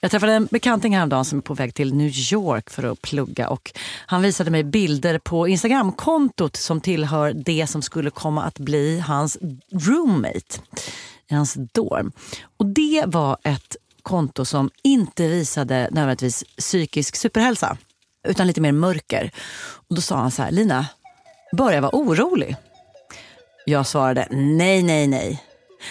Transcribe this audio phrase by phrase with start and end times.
[0.00, 3.48] Jag träffade en bekanting häromdagen som är på väg till New York för att plugga.
[3.48, 3.72] Och
[4.06, 9.38] han visade mig bilder på Instagramkontot som tillhör det som skulle komma att bli hans
[9.72, 10.60] roommate
[11.30, 12.12] i hans dorm.
[12.56, 17.76] Och det var ett konto som inte visade nödvändigtvis psykisk superhälsa
[18.28, 19.30] utan lite mer mörker.
[19.88, 20.86] Och Då sa han så här, Lina,
[21.56, 22.56] börjar jag vara orolig?
[23.66, 25.42] Jag svarade nej, nej, nej.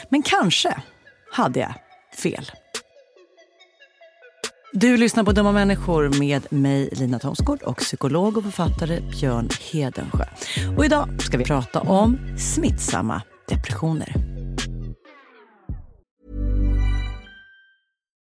[0.10, 0.82] Men kanske
[1.32, 1.74] hade jag
[2.18, 2.52] fel.
[4.80, 10.26] Du lyssnar på Dumma människor med mig, Lina Thomsgård och psykolog och författare Björn Hedensjö.
[10.78, 14.14] Och idag ska vi prata om smittsamma depressioner.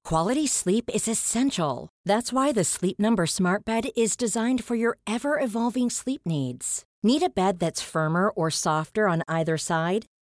[0.09, 1.89] Quality sleep is essential.
[2.09, 6.83] That's why the Sleep Number Smart Bed is designed for your ever evolving sleep needs.
[7.03, 10.05] Need a bed that's firmer or softer on either side?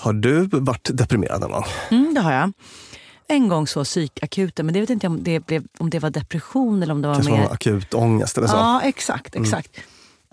[0.00, 1.64] Har du varit deprimerad någon gång?
[1.90, 2.52] Mm, det har jag.
[3.26, 6.82] En gång så psykakuten, men det vet inte om det, blev, om det var depression
[6.82, 7.42] eller om det var Kanske mer...
[7.42, 8.56] någon akut ångest eller så?
[8.56, 9.36] Ja, exakt.
[9.36, 9.70] exakt.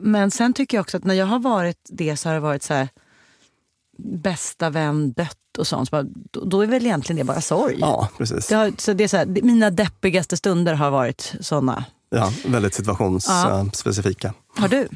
[0.02, 2.64] Men sen tycker jag också att när jag har varit det så har det varit
[2.64, 2.90] så här
[3.98, 5.90] bästa vän dött och sånt.
[5.90, 7.78] Så bara, då, då är väl egentligen det bara sorg.
[7.80, 8.48] Ja, precis.
[8.48, 11.86] Det har, så det är så här, mina deppigaste stunder har varit såna.
[12.10, 14.34] Ja, väldigt situationsspecifika.
[14.56, 14.88] Har du?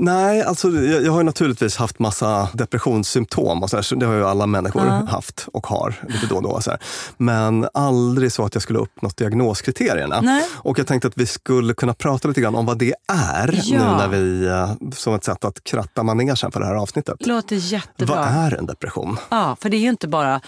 [0.00, 3.62] Nej, alltså jag, jag har ju naturligtvis haft massa depressionssymptom.
[3.62, 6.42] Och så här, så det har ju alla människor haft och har lite då och
[6.42, 6.60] då.
[6.60, 6.80] Så här.
[7.16, 10.20] Men aldrig så att jag skulle uppnått diagnoskriterierna.
[10.20, 10.44] Nej.
[10.54, 13.78] Och jag tänkte att vi skulle kunna prata lite grann om vad det är Ja.
[13.78, 17.26] nu när vi, eh, som ett sätt att kratta manegen för det här avsnittet.
[17.26, 18.16] Låter jättebra.
[18.16, 19.16] Vad är en depression?
[19.28, 20.40] Ja, för det är ju inte bara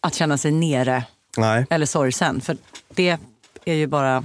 [0.00, 1.04] att känna sig nere
[1.36, 2.40] Nej, eller sorgsen.
[2.40, 2.56] För
[2.94, 3.18] det
[3.64, 4.24] är ju bara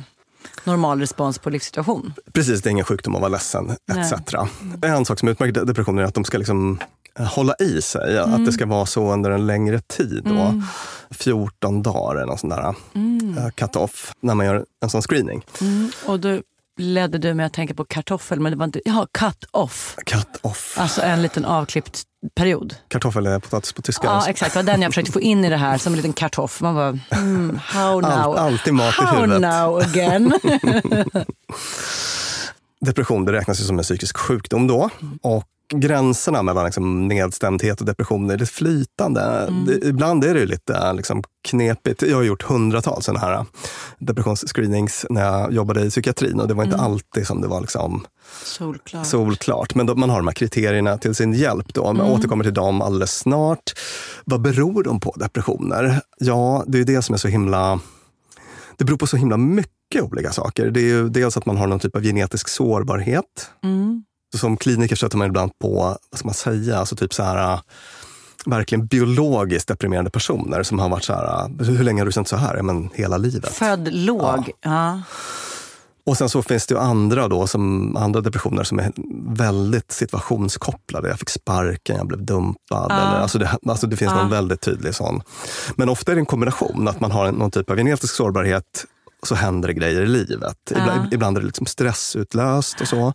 [0.64, 2.14] normal respons på livssituation.
[2.34, 2.62] precis.
[2.62, 4.00] Det är ingen sjukdom att vara ledsen, Nej.
[4.02, 4.34] etc.
[4.82, 6.80] En sak som utmärker depressioner är att de ska liksom
[7.20, 8.18] eh, hålla i sig.
[8.20, 8.46] Att Mm.
[8.46, 10.22] det ska vara så under en längre tid.
[10.26, 10.62] Då.
[11.12, 13.38] 14 dagar eller någon sån där Mm.
[13.38, 15.46] eh, cut-off när man gör en sån screening.
[16.06, 16.42] Och då
[16.78, 18.82] ledde du mig att tänka på kartoffel, men det var inte...
[18.86, 19.96] Ja, cut off.
[20.06, 20.76] Cut-off.
[20.80, 22.04] Alltså en liten avklippt
[22.36, 22.76] period.
[22.88, 24.08] Kartoffel är potatis på tyska.
[24.08, 24.54] Ja, exakt.
[24.54, 26.62] Det var den jag försökte få in i det här som en liten kartoff.
[26.62, 28.12] Man bara, mm, how now?
[28.12, 29.42] Allt- alltid mat i how huvudet.
[29.42, 30.34] now again?
[32.86, 34.90] Depression det räknas ju som en psykisk sjukdom då.
[35.22, 35.44] Och
[35.76, 39.22] gränserna mellan liksom nedstämdhet och depression är lite flytande.
[39.22, 39.66] Mm.
[39.66, 42.02] Det, ibland är det lite liksom knepigt.
[42.02, 43.46] Jag har gjort hundratals sådana här
[44.00, 46.86] depressionsscreenings när jag jobbade i psykiatrin och det var inte Mm.
[46.86, 48.06] alltid som det var liksom
[48.44, 49.06] Solklart.
[49.08, 49.76] solklart.
[49.76, 51.74] Men då, man har de här kriterierna till sin hjälp.
[51.74, 51.94] Då.
[51.94, 53.72] Man återkommer till dem alldeles snart.
[54.26, 56.02] Vad beror de på, depressioner?
[56.18, 57.80] Ja, det är det som är så himla...
[58.78, 60.72] Det beror på så himla mycket olika saker.
[60.72, 63.50] Det är ju dels att man har någon typ av genetisk sårbarhet.
[63.64, 64.04] Mm.
[64.38, 67.60] Som kliniker stöter man ibland på, vad ska man säga, alltså typ så här äh,
[68.45, 72.28] verkligen biologiskt deprimerande personer som har varit så här, äh, hur länge har du känt
[72.28, 72.56] så här?
[72.56, 73.54] Ja, men hela livet.
[73.54, 74.51] Född låg.
[74.62, 75.01] Ja.
[76.06, 78.92] Och sen så finns det ju andra, då, som, andra depressioner som är
[79.36, 81.10] väldigt situationskopplade.
[81.10, 82.92] Jag fick sparken, jag blev dumpad.
[82.92, 85.22] Eller, alltså det, alltså det finns någon väldigt tydlig sån.
[85.75, 88.86] Men ofta är det en kombination, att man har någon typ av genetisk sårbarhet
[89.24, 90.57] så händer det grejer i livet.
[90.72, 93.13] Ibland, ibland är det liksom stressutlöst och så.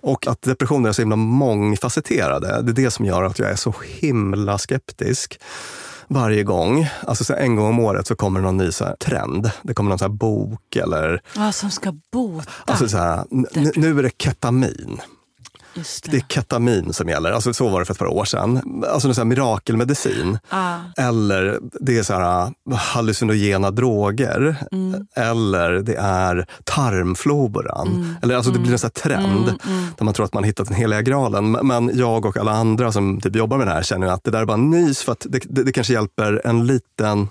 [0.00, 3.56] Och att depressioner är så himla mångfacetterade, det är det som gör att jag är
[3.56, 5.40] så himla skeptisk
[6.08, 6.88] varje gång.
[7.06, 9.50] Alltså så en gång om året så kommer någon ny så här trend.
[9.62, 11.22] Det kommer någon så här bok eller...
[11.36, 12.50] Ja, som ska bota.
[12.64, 13.24] Alltså så här,
[13.78, 15.00] nu är det ketamin.
[15.74, 16.16] Det det.
[16.16, 17.32] är ketamin som gäller.
[17.32, 18.82] Alltså så var det för ett par år sedan.
[18.92, 20.38] Alltså sån här mirakelmedicin.
[20.48, 20.76] Ah.
[20.96, 24.56] Eller det är så här äh, hallucinogena droger.
[25.16, 28.16] Eller det är tarmfloran.
[28.22, 29.46] Eller alltså det blir en sån här trend
[29.98, 31.50] där man tror att man hittat den heliga graalen.
[31.50, 34.40] Men jag och alla andra som typ jobbar med det här känner att det där
[34.40, 37.28] är bara nys för att det, det, det kanske hjälper en liten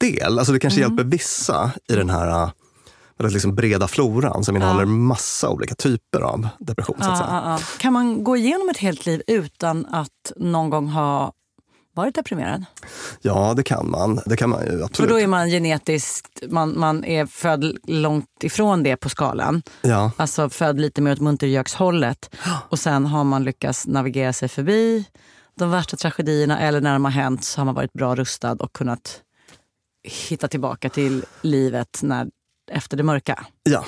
[0.00, 0.38] del.
[0.38, 2.50] Alltså det kanske hjälper vissa i den här äh,
[3.22, 6.96] väldigt liksom breda floran som innehåller massa olika typer av depression.
[6.98, 7.40] Så att Ja, säga.
[7.44, 7.58] ja, ja.
[7.78, 11.32] Kan man gå igenom ett helt liv utan att någon gång ha
[11.94, 12.64] varit deprimerad?
[13.22, 14.20] Ja, det kan man.
[14.26, 15.10] Det kan man ju För absolut.
[15.10, 19.62] då är man genetiskt, man, man är född långt ifrån det på skalan.
[19.82, 20.12] Ja.
[20.16, 22.36] Alltså född lite mer åt muntergökshållet.
[22.68, 25.04] Och sen har man lyckats navigera sig förbi
[25.58, 28.72] de värsta tragedierna eller när de har hänt så har man varit bra rustad och
[28.72, 29.20] kunnat
[30.28, 32.26] hitta tillbaka till livet när,
[32.70, 33.44] efter det mörka.
[33.62, 33.84] Ja,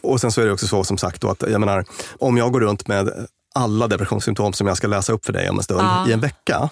[0.00, 1.84] och sen så är det också så som sagt då att jag menar,
[2.18, 5.56] om jag går runt med alla depressionssymptom som jag ska läsa upp för dig om
[5.56, 6.68] en stund i en vecka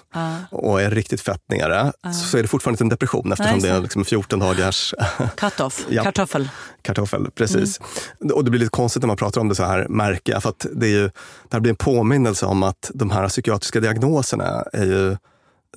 [0.51, 1.93] och är riktigt fett nere
[2.31, 4.95] så är det fortfarande inte en depression eftersom Nej, det är liksom 14 dagars
[5.37, 6.03] Cut-off, Ja.
[6.03, 6.49] kartoffel.
[6.83, 7.31] kartoffel.
[7.35, 7.81] Precis.
[8.21, 8.37] Mm.
[8.37, 10.43] Och det blir lite konstigt när man pratar om det så här, märker jag.
[10.43, 11.03] För att det, är ju,
[11.49, 15.17] det här blir en påminnelse om att de här psykiatriska diagnoserna är ju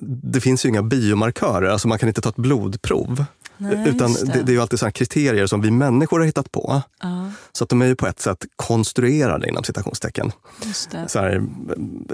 [0.00, 3.24] det finns ju inga biomarkörer, alltså man kan inte ta ett blodprov.
[3.58, 4.24] Nej, utan det.
[4.24, 4.42] det.
[4.42, 6.82] Det, är ju alltid så här kriterier som vi människor har hittat på.
[7.02, 10.32] Ja, Så att de är ju på ett sätt konstruerade inom citationstecken.
[11.06, 11.42] Så här,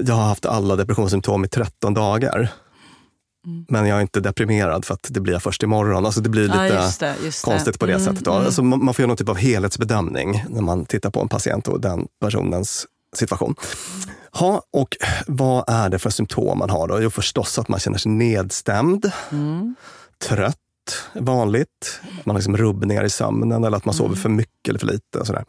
[0.06, 2.48] jag har haft alla depressionssymptom i 13 dagar.
[3.46, 3.64] Mm.
[3.68, 6.06] Men jag är inte deprimerad för att det blir jag först imorgon.
[6.06, 8.24] Alltså det blir Ja, lite just det, just konstigt på det Mm, sättet.
[8.24, 8.32] Då.
[8.32, 11.80] Alltså man, får göra någon typ av helhetsbedömning när man tittar på en patient och
[11.80, 12.86] den personens
[13.16, 13.54] situation.
[14.32, 14.96] Ha, och
[15.26, 17.02] vad är det för symptom man har då?
[17.02, 19.74] Jo, förstås att man känner sig nedstämd, Mm.
[20.28, 20.56] trött,
[21.14, 22.00] vanligt.
[22.24, 25.18] Man har liksom rubbningar i sömnen eller att man sover för mycket eller för lite.
[25.18, 25.44] Och sådär.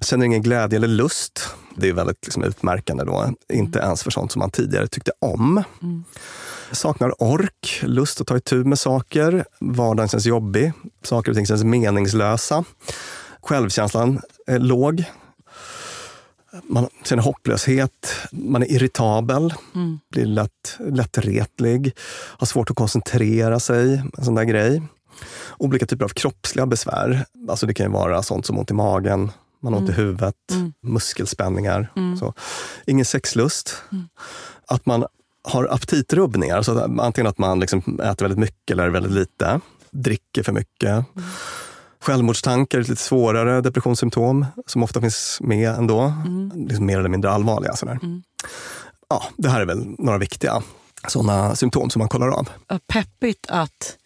[0.00, 1.48] Känner ingen glädje eller lust.
[1.76, 3.32] Det är väldigt liksom utmärkande då.
[3.52, 5.62] Inte ens för sånt som man tidigare tyckte om.
[6.72, 9.44] Saknar ork, lust att ta itu med saker.
[9.60, 10.72] Vardagen känns jobbig.
[11.02, 12.64] Saker och ting känns meningslösa.
[13.42, 15.04] Självkänslan är låg.
[16.62, 19.54] Man känner hopplöshet, man är irritabel,
[20.10, 24.82] blir lätt, lättretlig, har svårt att koncentrera sig, en sån där grej.
[25.58, 27.24] Olika typer av kroppsliga besvär.
[27.48, 29.30] Alltså det kan ju vara sånt som ont i magen,
[29.62, 30.34] man har ont i huvudet,
[30.82, 31.92] muskelspänningar.
[32.18, 32.34] Så.
[32.86, 33.82] Ingen sexlust.
[34.66, 35.06] Att man
[35.44, 40.42] har aptitrubbningar, så att antingen att man liksom äter väldigt mycket eller väldigt lite, dricker
[40.42, 41.04] för mycket.
[42.00, 46.12] Självmordstankar är lite svårare depressionssymptom som ofta finns med ändå.
[46.54, 47.76] Liksom mer eller mindre allvarliga.
[47.76, 47.98] Sådär.
[49.08, 50.62] Ja, det här är väl några viktiga
[51.08, 52.48] sådana symptom som man kollar av.
[52.86, 53.96] Peppigt att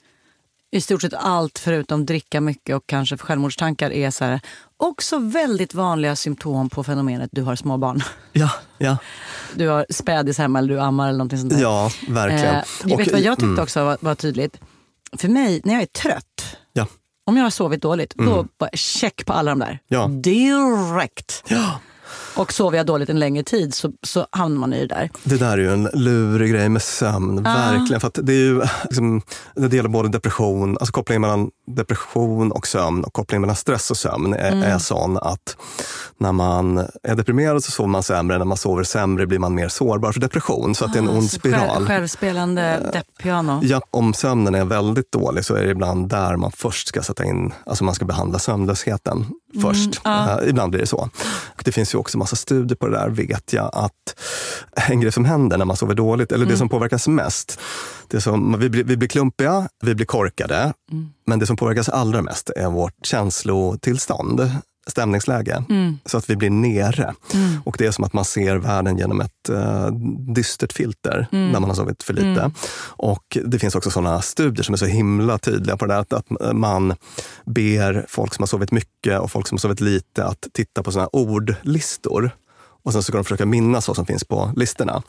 [0.70, 4.40] i stort sett allt förutom dricka mycket och kanske självmordstankar är så här,
[4.76, 8.02] också väldigt vanliga symptom på fenomenet du har små barn.
[8.32, 8.96] Ja, ja,
[9.54, 11.60] Du har spädis hemma eller du ammar eller någonting sånt där.
[11.62, 12.54] ja verkligen.
[12.54, 14.56] Eh, jag vet Och- vad jag tyckte mm, också var, var tydligt?
[15.18, 16.56] För mig, när jag är trött.
[17.26, 19.66] Om jag har sovit dåligt, då bara check på alla de där.
[19.68, 19.78] Mm.
[19.88, 20.06] Ja.
[20.08, 21.44] Direkt.
[21.48, 21.80] Ja,
[22.34, 25.10] Och sover jag dåligt en längre tid så, så hamnar man i det där.
[25.24, 28.00] det där är ju en lurig grej med sömn, verkligen.
[28.00, 29.22] För det är ju liksom,
[29.54, 33.96] det gäller både depression, alltså kopplingen mellan depression och sömn och kopplingen mellan stress och
[33.96, 34.62] sömn är, Mm.
[34.64, 35.56] är sån att
[36.18, 39.68] när man är deprimerad så sover man sämre, när man sover sämre blir man mer
[39.68, 40.74] sårbar för depression.
[40.74, 41.60] Så att det är en ond Så spiral.
[41.70, 43.60] Ah, Själv, självspelande depppiano.
[43.62, 47.24] Ja, om sömnen är väldigt dålig så är det ibland där man först ska sätta
[47.24, 49.26] in, alltså man ska behandla sömnlösheten
[49.62, 50.00] först.
[50.04, 50.40] ja.
[50.42, 51.08] Eh, ibland blir det så.
[51.56, 54.20] Och det finns ju också massa studier på det där, vet jag, att
[54.88, 57.60] en grej som händer när man sover dåligt, eller det som påverkas mest,
[58.08, 60.72] det som, vi, blir, vi blir klumpiga, vi blir korkade,
[61.26, 64.50] men det som påverkas allra mest är vårt känslotillstånd
[64.86, 65.64] stämningsläge.
[66.06, 67.14] Så att vi blir nere.
[67.64, 69.86] Och det är som att man ser världen genom ett uh,
[70.34, 72.50] dystert filter när man har sovit för lite.
[72.86, 75.98] Och det finns också sådana studier som är så himla tydliga på det.
[75.98, 76.94] Att, att man
[77.44, 80.90] ber folk som har sovit mycket och folk som har sovit lite att titta på
[80.90, 82.30] här ordlistor.
[82.84, 85.02] Och sen så ska de försöka minnas vad som finns på listorna.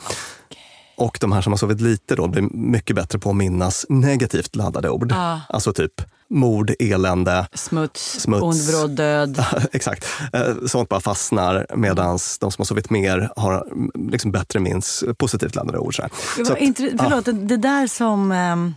[0.95, 4.55] Och de här som har sovit lite då blir mycket bättre på att minnas negativt
[4.55, 5.11] laddade ord.
[5.11, 5.39] Ah.
[5.49, 8.41] Alltså typ mord, elände, Smuts, Smuts.
[8.43, 9.45] ond bråd död.
[9.71, 10.05] Exakt.
[10.33, 13.67] Eh, Sånt bara fastnar medan de som har sovit mer har
[14.11, 15.95] liksom bättre minns positivt laddade ord.
[15.95, 16.11] Så, här.
[16.37, 16.59] Det, så att,
[17.01, 18.75] förlåt, det, det där som um,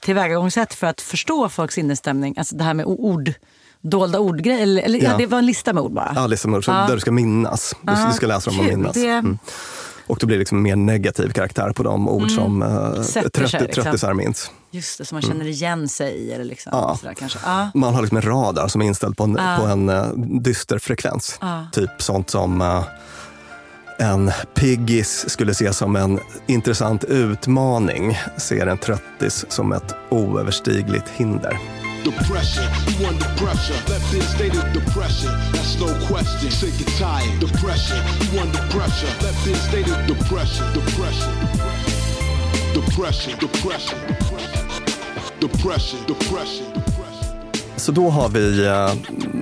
[0.00, 3.32] tillvägagångssätt för att förstå folks sinnesstämning, alltså det här med ord,
[3.80, 5.10] dolda ordgrejer, eller, eller ja.
[5.10, 5.16] Ja.
[5.16, 6.12] det var en lista med ord bara.
[6.14, 6.86] Ja, liksom, så Ja.
[6.88, 7.74] där du ska minnas.
[7.82, 8.96] Du, Ja, du ska läsa dem och minnas.
[8.96, 9.38] Mm.
[10.06, 13.04] Och då blir liksom mer negativ karaktär på de ord som Mm.
[13.04, 13.84] Sätter sig, liksom.
[13.84, 14.50] tröttisar minns.
[14.70, 16.32] Just det, som man känner igen sig i.
[16.32, 16.96] Eller liksom, Ja.
[17.00, 17.38] sådär, kanske.
[17.44, 17.68] Ja.
[17.74, 19.56] Man har liksom en radar som är inställd på en, Ja.
[19.58, 20.06] på en uh,
[20.40, 21.38] dyster frekvens.
[21.72, 22.82] Typ sånt som uh,
[23.98, 31.58] en piggis skulle se som en intressant utmaning ser en tröttis som ett oöverstigligt hinder.
[32.04, 32.64] Depression,
[33.00, 33.74] you under pressure.
[33.92, 36.50] Left in state of depression, that's no question.
[36.50, 37.40] Sick and tired.
[37.40, 37.96] Depression,
[38.32, 39.08] you under pressure.
[39.26, 41.32] Left in state of depression, depression.
[42.74, 43.98] Depression, depression.
[45.40, 46.66] Depression, depression.
[47.76, 48.92] Så då har vi eh,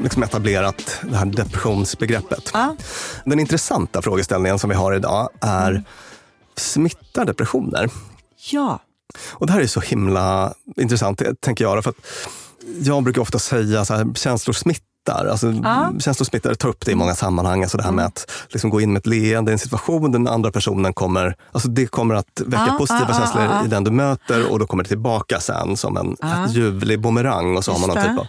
[0.03, 2.51] liksom etablerat det här depressionsbegreppet.
[2.55, 2.77] Ja.
[3.25, 5.83] Den intressanta frågeställningen som vi har idag är, Mm.
[6.57, 7.91] smittar depressioner?
[8.51, 8.81] ja.
[9.31, 11.85] Och det här är så himla intressant, tänker jag.
[11.85, 11.97] För att
[12.83, 14.83] jag brukar ofta säga så här, känslor smittar.
[15.31, 15.93] Alltså, Ja.
[16.01, 17.63] Känslor smittar, tar upp det i många sammanhang.
[17.63, 20.29] Alltså det här med att liksom gå in med ett leende i en situation, den
[20.29, 23.91] andra personen kommer, alltså det kommer att väcka Ja, positiva ja, känslor i den du
[23.91, 26.47] möter och då kommer det tillbaka sen som en Ja.
[26.49, 27.57] ljuvlig bumerang.
[27.57, 28.27] Och så har man någon typ av,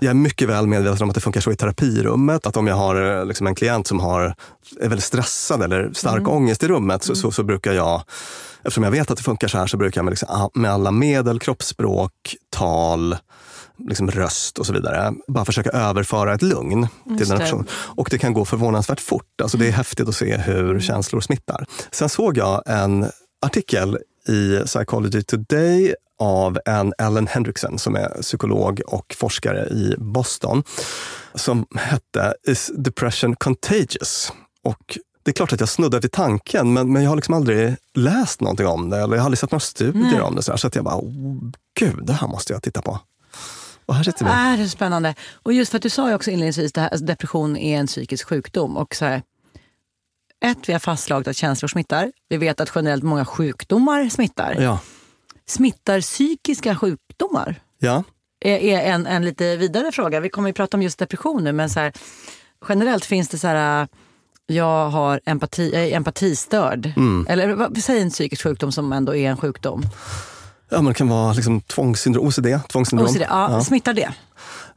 [0.00, 2.46] jag är mycket väl medveten om att det funkar så i terapirummet.
[2.46, 4.34] Att om jag har eh, liksom en klient som har,
[4.80, 6.32] är väldigt stressad eller stark Mm.
[6.32, 8.02] ångest i rummet så, så, så brukar jag
[8.62, 10.90] Eftersom jag vet att det funkar så här så brukar jag med, liksom, med alla
[10.90, 12.12] medel, kroppsspråk,
[12.56, 13.16] tal,
[13.88, 17.44] liksom röst och så vidare, bara försöka överföra ett lugn till den här det.
[17.44, 17.66] personen.
[17.72, 19.40] Och det kan gå förvånansvärt fort.
[19.42, 21.66] Alltså det är häftigt att se hur känslor smittar.
[21.90, 23.06] Sen såg jag en
[23.46, 30.62] artikel i Psychology Today av en Ellen Hendrickson som är psykolog och forskare i Boston
[31.34, 34.32] som hette Is depression contagious?
[34.62, 37.76] Och det är klart att jag snuddade vid tanken, men, men jag har liksom aldrig
[37.94, 38.96] läst någonting om det.
[38.96, 40.20] Eller jag har aldrig sett några studier Nej.
[40.20, 40.42] om det.
[40.42, 41.38] Så, här, så att jag bara, oh,
[41.78, 42.98] gud, det här måste jag titta på.
[43.90, 44.30] Och här sitter vi.
[44.30, 45.14] Är det är spännande.
[45.42, 48.28] Och just för att du sa ju också inledningsvis att alltså, depression är en psykisk
[48.28, 48.76] sjukdom.
[48.76, 49.22] Och så här,
[50.44, 52.12] ett, vi har fastslagit att känslor smittar.
[52.28, 54.56] Vi vet att generellt många sjukdomar smittar.
[54.60, 54.80] Ja.
[55.46, 57.60] Smittar psykiska sjukdomar?
[57.78, 58.04] ja.
[58.40, 60.20] är, är en, en lite vidare fråga.
[60.20, 61.92] Vi kommer ju prata om just depression nu, men så här,
[62.68, 63.88] generellt finns det så här,
[64.46, 66.92] jag har empati, jag är empatistörd.
[66.96, 67.26] Mm.
[67.28, 69.82] Eller säg en psykisk sjukdom som ändå är en sjukdom.
[70.70, 72.46] Ja, men det kan vara liksom tvångssyndrom, OCD.
[72.68, 73.08] Tvångssyndrom.
[73.08, 74.08] OCD, ja, Smittar det?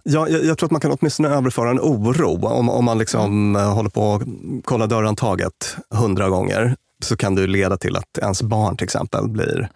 [0.04, 2.48] Ja, jag, jag tror att man kan åtminstone överföra en oro.
[2.48, 3.72] Om, om man liksom mm.
[3.72, 4.22] håller på att
[4.64, 9.70] kolla dörrhandtaget hundra gånger så kan det leda till att ens barn till exempel blir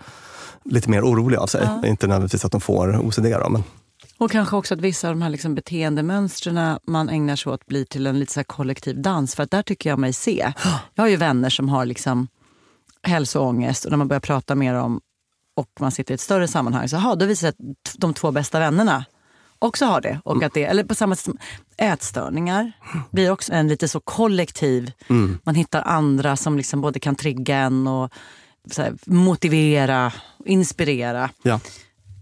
[0.65, 1.61] lite mer oroliga av sig.
[1.63, 1.87] Ja.
[1.87, 3.25] Inte nödvändigtvis att de får OCD.
[3.25, 3.63] Då, men...
[4.17, 7.85] Och kanske också att vissa av de här liksom beteendemönstren man ägnar sig åt blir
[7.85, 9.35] till en lite så kollektiv dans.
[9.35, 10.53] För att där tycker jag mig se.
[10.95, 12.27] Jag har ju vänner som har liksom
[13.03, 15.01] hälsoångest och när man börjar prata mer om
[15.57, 18.13] och man sitter i ett större sammanhang så aha, då visar det sig att de
[18.13, 19.05] två bästa vännerna
[19.59, 20.21] också har det.
[20.23, 21.37] Och att det eller på samma sätt som
[21.77, 22.71] ätstörningar
[23.11, 24.91] blir också en lite så kollektiv.
[25.09, 25.39] Mm.
[25.43, 28.11] Man hittar andra som liksom både kan trigga en och
[28.77, 30.13] här, motivera,
[30.45, 31.29] inspirera.
[31.41, 31.59] Ja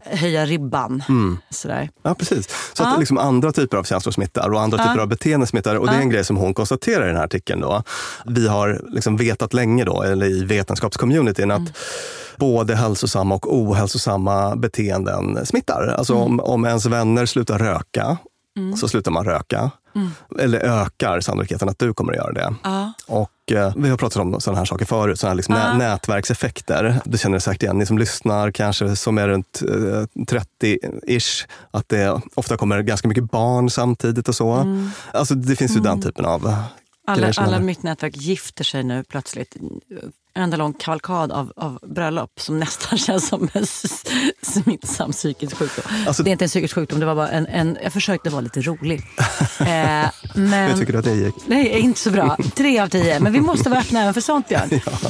[0.06, 1.04] höja ribban.
[1.10, 1.38] Mm.
[1.50, 1.90] Sådär.
[2.04, 2.50] Ja, precis.
[2.74, 2.94] Så ja.
[2.94, 4.84] att liksom andra typer av känslor smittar och andra ja.
[4.84, 5.76] typer av beteenden smittar.
[5.76, 7.62] Och det är en grej som hon konstaterar i den här artikeln.
[7.62, 7.84] Då.
[8.26, 11.72] Vi har liksom vetat länge, då, eller i vetenskapscommunityn, att mm.
[12.38, 15.96] Både hälsosamma och ohälsosamma beteenden smittar.
[15.98, 16.26] Alltså mm.
[16.26, 18.18] om, om ens vänner slutar röka,
[18.58, 18.78] mm.
[18.78, 19.72] så slutar man röka.
[19.96, 20.12] Mm.
[20.40, 22.56] Eller ökar sannolikheten att du kommer att göra det.
[22.64, 22.94] Ja.
[23.08, 25.78] Och eh, Vi har pratat om sådana här saker förut, sådana här liksom ja.
[25.78, 27.02] nätverkseffekter.
[27.06, 31.90] Du känner det säkert igen, ni som lyssnar, kanske som är runt eh, 30-ish, att
[31.90, 34.52] det ofta kommer ganska mycket barn samtidigt och så.
[34.52, 34.90] Mm.
[35.12, 36.02] Alltså det finns ju den mm.
[36.02, 36.56] typen av
[37.08, 39.56] alla, alla mitt nätverk gifter sig nu plötsligt
[40.36, 43.66] en enda lång kavalkad av, av bröllop som nästan känns som en
[44.42, 45.84] smittsam psykisk sjukdom.
[46.08, 48.42] Alltså, det är inte en psykisk sjukdom, det var bara en, en jag försökte vara
[48.42, 49.00] lite rolig.
[49.60, 49.66] eh,
[50.36, 51.36] men, Hur tycker du att det gick?
[51.48, 52.38] Nej, inte så bra.
[52.56, 53.20] Tre av tio.
[53.20, 54.70] Men vi måste vara öppna även för sånt, Björn.
[54.86, 55.10] ja.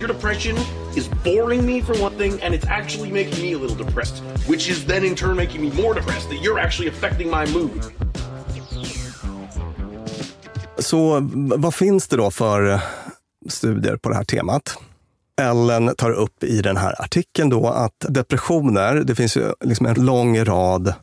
[0.00, 0.56] Your depression
[0.96, 4.68] is boring me for one thing, and it's actually making me a little depressed, which
[4.70, 7.82] is then in turn making me more depressed that you're actually affecting my mood.
[10.78, 11.18] Så
[11.56, 12.80] vad finns det då för
[13.48, 14.78] studier på det här temat.
[15.40, 20.04] Ellen tar upp i den här artikeln då att depressioner, det finns ju liksom en
[20.04, 20.94] lång rad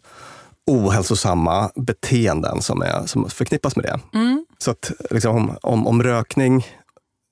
[0.67, 4.19] ohälsosamma beteenden som, är, som förknippas med det.
[4.19, 4.45] Mm.
[4.57, 6.65] Så att liksom, om, om rökning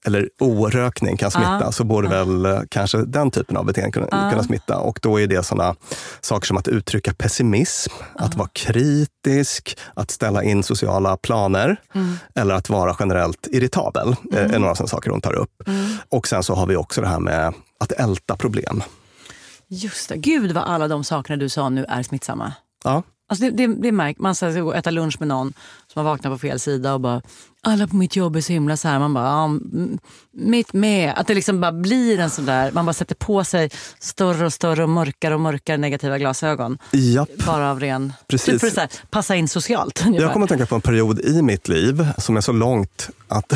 [0.06, 1.72] eller orökning kan smitta, ah.
[1.72, 2.12] så borde ah.
[2.12, 4.30] väl eh, kanske den typen av beteende kunna, ah.
[4.30, 4.78] kunna smitta.
[4.78, 5.76] Och då är det sådana
[6.22, 12.18] saker som att uttrycka pessimism, att vara kritisk, att ställa in sociala planer mm.
[12.36, 14.16] eller att vara generellt irritabel.
[14.32, 14.54] Mm.
[14.54, 15.68] är några sådana saker hon tar upp.
[15.68, 15.90] Mm.
[16.10, 18.84] Och sen så har vi också det här med att älta problem.
[19.68, 20.18] Just det.
[20.18, 22.54] Gud vad alla de sakerna du sa nu är smittsamma.
[22.84, 23.04] Ja.
[23.30, 24.36] Alltså det, det, det märker man.
[24.36, 25.54] Ska gå och äta lunch med någon
[25.94, 27.22] som har vaknat på fel sida och bara
[27.64, 29.00] alla på mitt jobb är så himla så här.
[29.00, 29.60] Man bara, ja,
[30.32, 31.14] mitt med.
[31.18, 34.54] Att det liksom bara blir en sån där, man bara sätter på sig större och
[34.54, 36.78] större och mörkare och mörkare negativa glasögon.
[36.92, 37.30] Japp.
[37.46, 38.62] Bara av ren, Precis.
[38.62, 40.02] typ så här, passa in socialt.
[40.06, 40.26] Ungefär.
[40.26, 43.54] Jag kommer att tänka på en period i mitt liv som är så långt att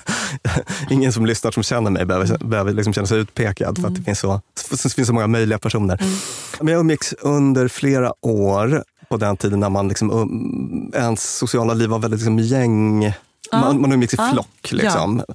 [0.90, 4.02] ingen som lyssnar som känner mig behöver, behöver liksom känna sig utpekad för att det
[4.02, 6.02] finns så, det finns så många möjliga personer.
[6.02, 6.14] Mm.
[6.60, 11.74] Men jag umgicks under flera år på den tiden när man liksom, um, ens sociala
[11.74, 13.04] liv var väldigt liksom, gäng.
[13.04, 13.60] Ja.
[13.60, 14.30] Man, man umgicks i ja.
[14.32, 14.72] flock.
[14.72, 15.22] Liksom.
[15.28, 15.34] Ja.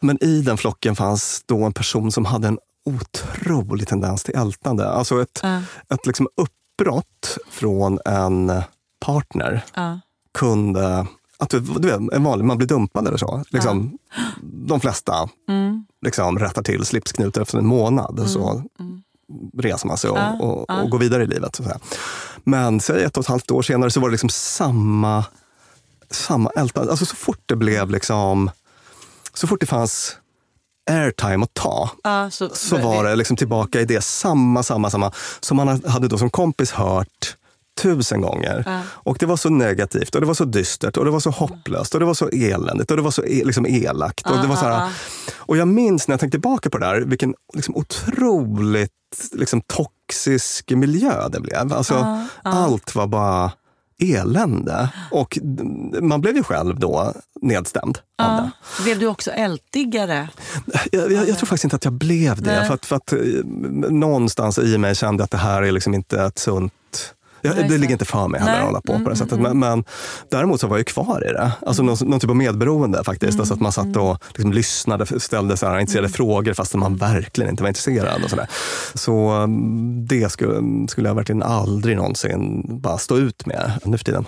[0.00, 4.88] Men i den flocken fanns då en person som hade en otrolig tendens till ältande.
[4.88, 5.62] Alltså ett, ja.
[5.88, 8.62] ett liksom uppbrott från en
[9.00, 9.64] partner
[10.34, 11.06] kunde
[11.38, 13.44] att du, du vet, en vanlig, man blir dumpad eller så.
[13.50, 13.98] Liksom,
[14.42, 15.86] De flesta mm.
[16.00, 18.18] liksom, rättar till slipsknutar efter en månad.
[18.18, 18.28] Mm.
[18.28, 19.02] Så mm.
[19.58, 21.56] reser man sig och, och, och, går vidare i livet.
[21.56, 21.62] Så
[22.44, 25.24] men säg ett och ett halvt år senare så var det liksom samma,
[26.10, 26.90] samma ältande.
[26.90, 28.50] Alltså så fort det blev liksom,
[29.34, 30.16] så fort det fanns
[30.90, 35.12] airtime att ta, ah, så, så var det liksom tillbaka i det samma, samma, samma
[35.40, 37.36] som man hade då som kompis hört
[37.82, 38.64] tusen gånger.
[38.66, 38.80] Ah.
[38.88, 41.94] Och det var så negativt och det var så dystert och det var så hopplöst
[41.94, 44.30] och det var så eländigt och det var så e liksom elakt.
[44.30, 44.90] Och, det var så här,
[45.36, 48.90] och jag minns när jag tänkte tillbaka på det där, vilken liksom otroligt
[49.32, 51.72] liksom, toxisk miljö det blev.
[51.72, 52.26] Alltså.
[52.42, 53.52] Allt var bara
[54.02, 54.88] elände.
[55.10, 55.38] Och
[56.00, 58.28] man blev ju själv då nedstämd uh.
[58.28, 58.82] av det.
[58.82, 60.28] Blev du också ältigare?
[60.92, 62.64] Jag, jag, jag, tror faktiskt inte att jag blev det.
[62.66, 63.18] För att, för att, eh,
[63.90, 66.72] någonstans i mig kände att det här är liksom inte ett sunt
[67.42, 69.38] jag, det ligger inte för mig heller att hålla på mm, på det sättet.
[69.38, 69.84] Mm, men, men,
[70.30, 71.52] däremot så var jag kvar i det.
[71.66, 73.32] Alltså någon, någon typ av medberoende faktiskt.
[73.32, 76.12] Mm, alltså att man satt och liksom lyssnade, ställde så här, intresserade mm.
[76.12, 78.24] frågor fastän man verkligen inte var intresserad.
[78.24, 78.48] Och så där.
[78.94, 84.04] så mm, det skulle, skulle jag verkligen aldrig någonsin bara stå ut med nu för
[84.04, 84.24] tiden.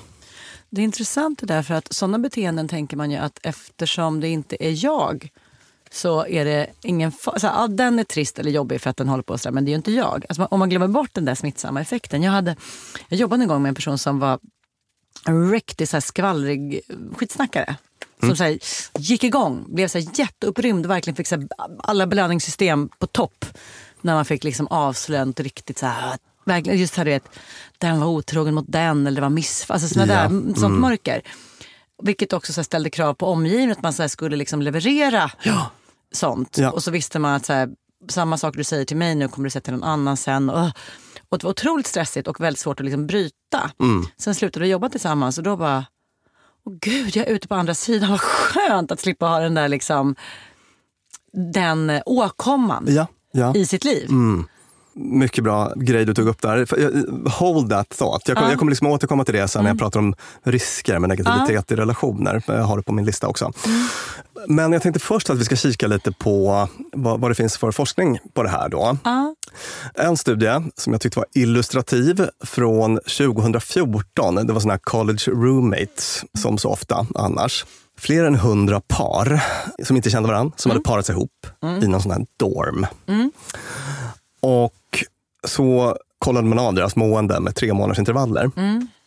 [0.70, 4.28] Det är intressant det där, för att sådana beteenden tänker man ju att eftersom det
[4.28, 5.28] inte är jag
[5.94, 9.22] så är det ingen här, ja, Den är trist eller jobbig för att den håller
[9.22, 10.24] på så där, men det är ju inte jag.
[10.28, 12.22] Alltså, om man glömmer bort den där smittsamma effekten.
[12.22, 12.56] Jag, hade,
[13.08, 14.38] jag jobbade en gång med en person som var
[15.26, 16.80] en riktigt så här skvallrig
[17.16, 17.76] skitsnackare.
[18.18, 18.36] Som mm.
[18.36, 18.58] så här,
[18.98, 23.44] gick igång, blev så här jätteupprymd verkligen fick så här, alla belöningssystem på topp
[24.00, 27.28] När man fick liksom avslöja något riktigt så här, verkligen, just här du vet,
[27.78, 31.22] den var otrogen mot den eller det var miss, alltså Ja, där, sånt mörker.
[32.02, 35.30] Vilket också så ställde krav på omgivningen att man så skulle liksom leverera
[36.12, 36.58] sånt.
[36.58, 36.70] Ja.
[36.70, 37.68] Och så visste man att så här,
[38.08, 40.50] samma sak du säger till mig nu kommer du säga till någon annan sen.
[40.50, 40.66] Och,
[41.28, 43.70] och det var otroligt stressigt och väldigt svårt att liksom bryta.
[44.18, 45.86] Sen slutade vi jobba tillsammans och då bara,
[46.66, 49.68] åh gud jag är ute på andra sidan, vad skönt att slippa ha den där
[49.68, 50.14] liksom,
[51.54, 53.54] den eh, åkomman Ja, ja.
[53.54, 54.08] i sitt liv.
[54.96, 56.66] Mycket bra grej du tog upp där.
[56.78, 58.28] Jag- Hold that thought.
[58.28, 58.52] Jag, kommer- Ja.
[58.52, 61.76] jag kommer liksom återkomma till det sen när jag pratar om risker med negativitet i
[61.76, 62.42] relationer.
[62.46, 63.52] Jag har det på min lista också.
[64.48, 67.70] Men jag tänkte först att vi ska kika lite på vad, vad det finns för
[67.72, 68.68] forskning på det här.
[68.68, 68.98] Då.
[69.04, 69.34] Ja.
[69.94, 74.34] En studie som jag tyckte var illustrativ från 2014.
[74.46, 77.64] Det var såna här college roommates, som så ofta annars.
[77.98, 79.40] Fler än hundra par
[79.84, 81.46] som inte kände varandra, som hade parat sig ihop
[81.82, 82.86] i någon sån här dorm.
[84.40, 84.72] Och
[85.44, 88.50] så kollade man av deras mående med tre månaders intervaller.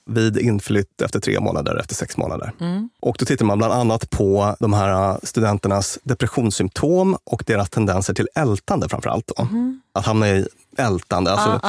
[0.09, 2.51] Vid inflytt efter tre månader, efter sex månader.
[2.99, 8.27] Och då tittar man bland annat på de här studenternas depressionssymptom och deras tendenser till
[8.35, 9.31] ältande framför allt.
[9.37, 9.47] Då.
[9.93, 10.47] Att hamna i
[10.77, 11.67] ältande, alltså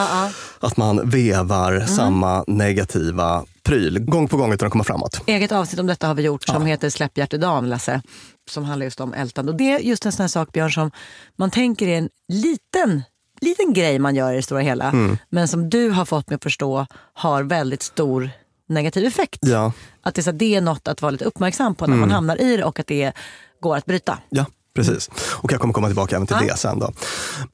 [0.61, 5.21] att man vevar samma negativa pryl gång på gång utan att komma framåt.
[5.27, 8.03] Eget avsnitt om detta har vi gjort som heter Släpp hjärtedagen, Lasse.
[8.51, 9.53] Som handlar just om ältande.
[9.53, 10.91] Och det är just en sån här sak, Björn, som
[11.37, 13.03] man tänker är en liten,
[13.43, 14.93] liten grej man gör i det stora hela.
[15.31, 18.31] Men som du har fått mig att förstå har väldigt stor
[18.69, 19.39] negativ effekt.
[19.43, 19.73] Ja.
[20.03, 22.41] Att det, är så, det är något att vara lite uppmärksam på när man hamnar
[22.41, 23.13] i det och att det
[23.61, 24.19] går att bryta.
[24.29, 25.11] Ja, precis.
[25.31, 26.47] Och jag kommer komma tillbaka även till Ja.
[26.53, 26.79] det sen.
[26.79, 26.93] Då.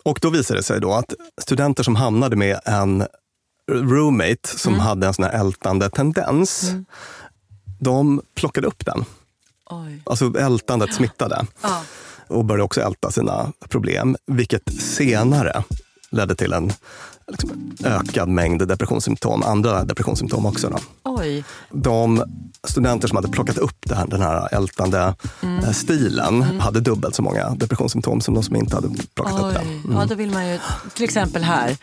[0.03, 3.07] Och då visade det sig då att studenter som hamnade med en
[3.73, 6.71] roommate som hade en sån här ältande tendens,
[7.81, 9.05] de plockade upp den.
[9.71, 10.03] Oj.
[10.07, 11.47] Alltså ältandet smittade
[12.29, 15.65] och började också älta sina problem, vilket senare
[16.11, 16.73] ledde till en
[17.27, 17.51] liksom,
[17.85, 20.69] ökad mängd depressionssymptom, andra depressionssymptom också.
[20.69, 20.79] Då.
[21.03, 21.45] Oj.
[21.71, 22.25] De
[22.65, 27.23] studenter som hade plockat upp det här, den här ältande eh, stilen hade dubbelt så
[27.23, 29.83] många depressionssymptom som de som inte hade plockat upp den.
[29.89, 29.95] Oj.
[29.95, 30.59] Ja, då vill man ju,
[30.95, 31.77] till exempel här,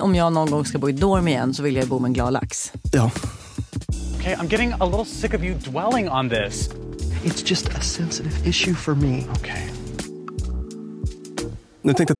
[0.00, 2.12] om jag någon gång ska bo i dorm igen så vill jag bo med en
[2.12, 2.72] glad lax.
[2.92, 3.10] Ja.
[4.24, 6.72] Okay, I'm getting a little sick of you dwelling on this.
[7.28, 9.26] It's just a sensitive issue for me.
[9.36, 9.70] Okay.
[11.82, 12.14] Nu tänkte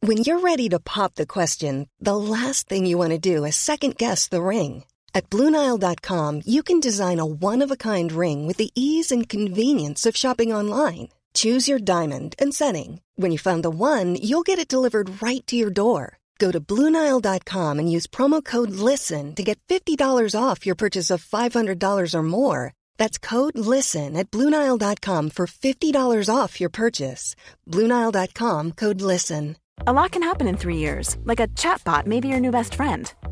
[0.00, 3.56] When you're ready to pop the question, the last thing you want to do is
[3.56, 4.84] second guess the ring.
[5.12, 9.28] At Bluenile.com, you can design a one of a kind ring with the ease and
[9.28, 11.08] convenience of shopping online.
[11.34, 13.00] Choose your diamond and setting.
[13.16, 16.18] When you find the one, you'll get it delivered right to your door.
[16.38, 19.98] Go to Bluenile.com and use promo code LISTEN to get $50
[20.40, 22.72] off your purchase of $500 or more.
[22.98, 27.36] That's code LISTEN at Bluenile.com for $50 off your purchase.
[27.70, 29.56] Bluenile.com code LISTEN.
[29.86, 32.74] A lot can happen in three years, like a chatbot may be your new best
[32.74, 33.12] friend.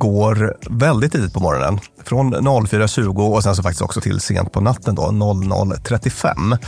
[0.00, 1.80] går väldigt tidigt på morgonen.
[2.04, 6.36] Från 04.20 och sen så faktiskt också till sent på natten då, 00.35.
[6.36, 6.58] Mm.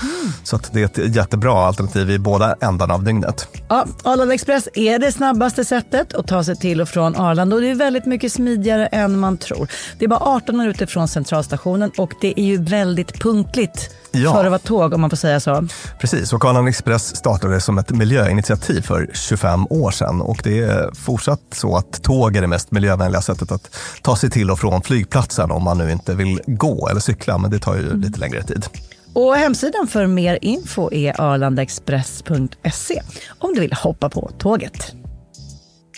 [0.42, 3.48] Så det är ett jättebra alternativ i båda ändarna av dygnet.
[3.68, 7.62] Ja, Arlanda Express är det snabbaste sättet att ta sig till och från Arlanda och
[7.62, 9.68] det är väldigt mycket smidigare än man tror.
[9.98, 14.32] Det är bara 18 minuter från centralstationen och det är ju väldigt punktligt Ja.
[14.32, 15.66] för att vara tåg om man får säga så.
[16.00, 20.90] Precis, och Arlanda Express startade som ett miljöinitiativ för 25 år sedan och det är
[20.94, 24.58] fortsatt så att tåg är det mest miljövänliga enda sättet att ta sig till och
[24.58, 28.20] från flygplatsen om man nu inte vill gå eller cykla, men det tar ju lite
[28.20, 28.66] längre tid.
[29.14, 33.02] Och hemsidan för mer info är arlandaexpress.se
[33.38, 34.92] om du vill hoppa på tåget.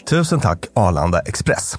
[0.08, 1.78] Tusen tack Arlanda Express.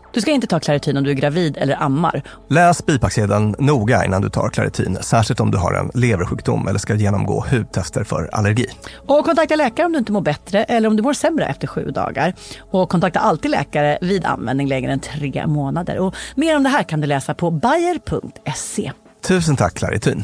[0.13, 2.21] Du ska inte ta Clarityn om du är gravid eller ammar.
[2.49, 6.95] Läs bipacksedeln noga innan du tar Claritin, särskilt om du har en leversjukdom eller ska
[6.95, 8.65] genomgå hudtester för allergi.
[9.07, 11.85] Och kontakta läkare om du inte mår bättre eller om du mår sämre efter sju
[11.91, 12.33] dagar.
[12.71, 15.97] Och kontakta alltid läkare vid användning längre än tre månader.
[15.99, 18.91] Och mer om det här kan du läsa på bayer.se.
[19.27, 20.23] Tusen tack Claritin.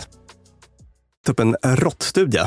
[1.30, 2.41] Upp en råttstudie.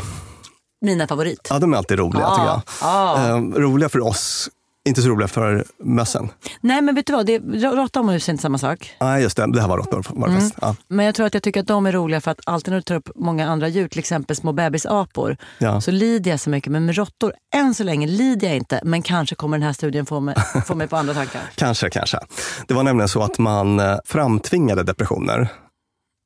[0.84, 1.46] Mina favorit.
[1.50, 2.60] Ja, de är alltid roliga Ah, tycker jag.
[2.82, 3.18] ah.
[3.36, 4.48] Ehm, roliga för oss,
[4.88, 6.28] inte så roliga för mössen.
[6.60, 8.96] Nej men vet du vad, det, råtta och mus är inte samma sak.
[9.00, 9.52] Nej, just det.
[9.52, 10.06] Det här var råttor.
[10.16, 10.50] Mm.
[10.60, 10.76] Ja.
[10.88, 12.82] Men jag tror att jag tycker att de är roliga för att alltid när du
[12.82, 15.80] tar upp många andra djur, till exempel små bebisapor, Ja.
[15.80, 16.72] så lider jag så mycket.
[16.72, 18.80] Men med råttor, än så länge lider jag inte.
[18.84, 20.34] Men kanske kommer den här studien få mig,
[20.66, 21.42] få mig på andra tankar.
[21.54, 22.18] Kanske, kanske.
[22.66, 25.48] Det var nämligen så att man eh, framtvingade depressioner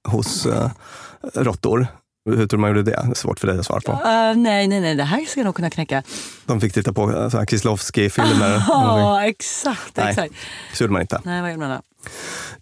[0.08, 0.70] hos eh,
[1.34, 1.86] råttor.
[2.24, 2.90] Hur tror du man gjorde det?
[2.90, 3.92] Det är svårt för dig att svara på.
[3.92, 3.98] Uh,
[4.42, 6.02] nej, nej, nej, det här ska jag nog kunna knäcka.
[6.46, 8.64] De fick titta på eh, Kieslowski-filmer.
[8.68, 10.34] Ja, exakt, Nej, exakt.
[10.74, 11.20] så gjorde man inte.
[11.24, 11.82] Nej, vad gjorde man då?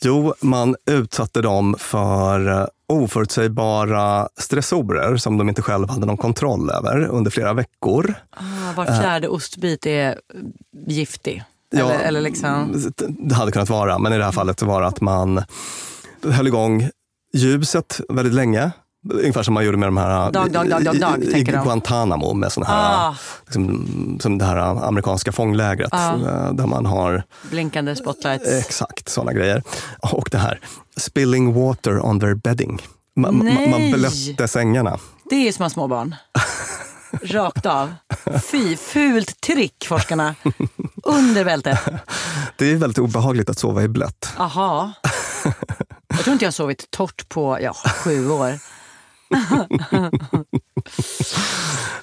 [0.00, 6.70] Jo, man utsatte dem för eh, oförutsägbara stressorer som de inte själva hade någon kontroll
[6.70, 8.14] över under flera veckor.
[8.30, 10.20] Ah, var fjärde ostbit är
[10.86, 11.44] giftig.
[11.74, 12.84] Eller, eller liksom...
[13.18, 15.44] Det hade kunnat vara, men i det här fallet var det att man
[16.22, 16.90] höll igång
[17.34, 18.70] ljuset väldigt länge.
[19.10, 21.42] Ungefär som man gjorde med de här Dag, dag, dag, dag, dag, i, i.
[21.42, 23.14] Guantanamo med såna här, Ah.
[23.44, 26.10] liksom, som det här amerikanska fånglägret Ah.
[26.14, 28.48] eh, där man har Blinkande spotlights.
[28.48, 29.62] exakt såna grejer.
[30.12, 30.60] Och det här,
[30.96, 32.82] spilling water on their bedding.
[33.16, 34.98] Man, man, man blötte sängarna.
[35.30, 36.14] Det är som små barn.
[37.22, 37.94] Rakt av.
[38.50, 40.34] Fy, fult trick forskarna.
[41.04, 41.78] Under bältet.
[42.58, 44.32] Det är väldigt obehagligt att sova i blött.
[44.38, 44.92] Aha.
[46.08, 47.72] Jag tror inte jag har sovit torrt på ja,
[48.04, 48.58] sju år.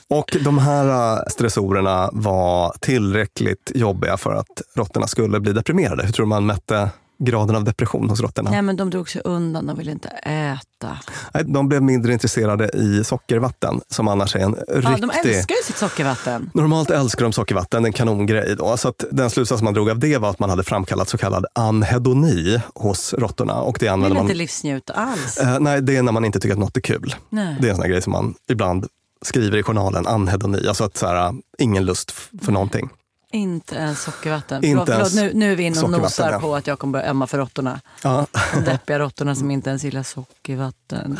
[0.10, 6.06] Och de här äh, stressorerna var tillräckligt jobbiga för att råttorna skulle bli deprimerade.
[6.06, 8.52] Hur tror du man mätte graden av depression hos råttorna?
[8.52, 10.98] Nej men de drog sig undan, de ville inte äta.
[11.34, 15.02] Nej, De blev mindre intresserade i sockervatten som annars är en Ja, riktig...
[15.02, 16.52] de älskar ju sitt sockervatten.
[16.54, 18.56] Normalt älskar de sockervatten, en kanongrej.
[18.58, 18.78] Då.
[18.78, 21.46] Så att den slutsats man drog av det var att man hade framkallat så kallad
[21.56, 23.62] anhedoni hos råttorna.
[23.62, 24.24] Och det använder man...
[24.24, 25.38] inte livsnjut alls.
[25.38, 27.16] Eh, nej, det är när man inte tycker att något är kul.
[27.30, 27.58] Nej.
[27.62, 28.86] Det är en sån grej som man ibland
[29.22, 30.68] skriver i journalen, anhedoni.
[30.68, 32.90] Alltså att så här, ingen lust för någonting.
[33.32, 34.66] Inte ens sockervatten.
[34.66, 36.40] Inte förlåt, förlåt, ens nu, nu är vi inne och nosar ja.
[36.40, 37.82] på att jag kommer börja ömma för råttorna.
[38.04, 38.26] Ja.
[38.54, 41.18] De deppiga råttorna som inte ens gillar sockervatten.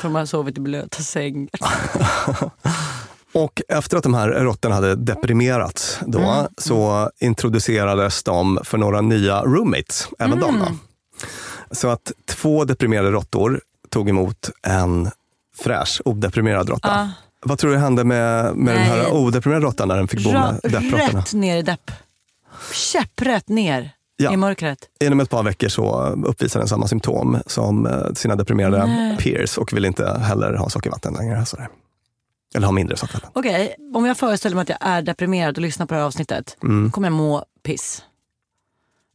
[0.00, 1.50] För de har sovit i blöta sängar.
[3.32, 6.46] Och efter att de här råttorna hade deprimerats då, Mm.
[6.58, 10.56] så introducerades de för några nya roommates, även de.
[10.56, 10.78] Mm.
[11.70, 15.10] Så att två deprimerade råttor tog emot en
[15.58, 16.88] fräsch, odeprimerad råtta.
[16.88, 17.10] Ja.
[17.40, 20.60] Vad tror du hände med, med den här odeprimerade råttan när den fick bo med
[20.62, 21.20] deppråttorna?
[21.20, 21.90] rätt ner i depp.
[22.72, 24.32] Käpprätt ner Ja.
[24.32, 24.78] i mörkret.
[25.04, 29.16] Inom ett par veckor så uppvisade den samma symptom som eh, sina deprimerade Nej.
[29.16, 31.46] peers och vill inte heller ha sockervatten längre.
[31.46, 31.68] Sådär.
[32.54, 33.30] Eller ha mindre sockervatten.
[33.34, 36.56] Okej, om jag föreställer mig att jag är deprimerad och lyssnar på det här avsnittet,
[36.62, 36.90] Mm.
[36.90, 38.02] kommer jag må piss.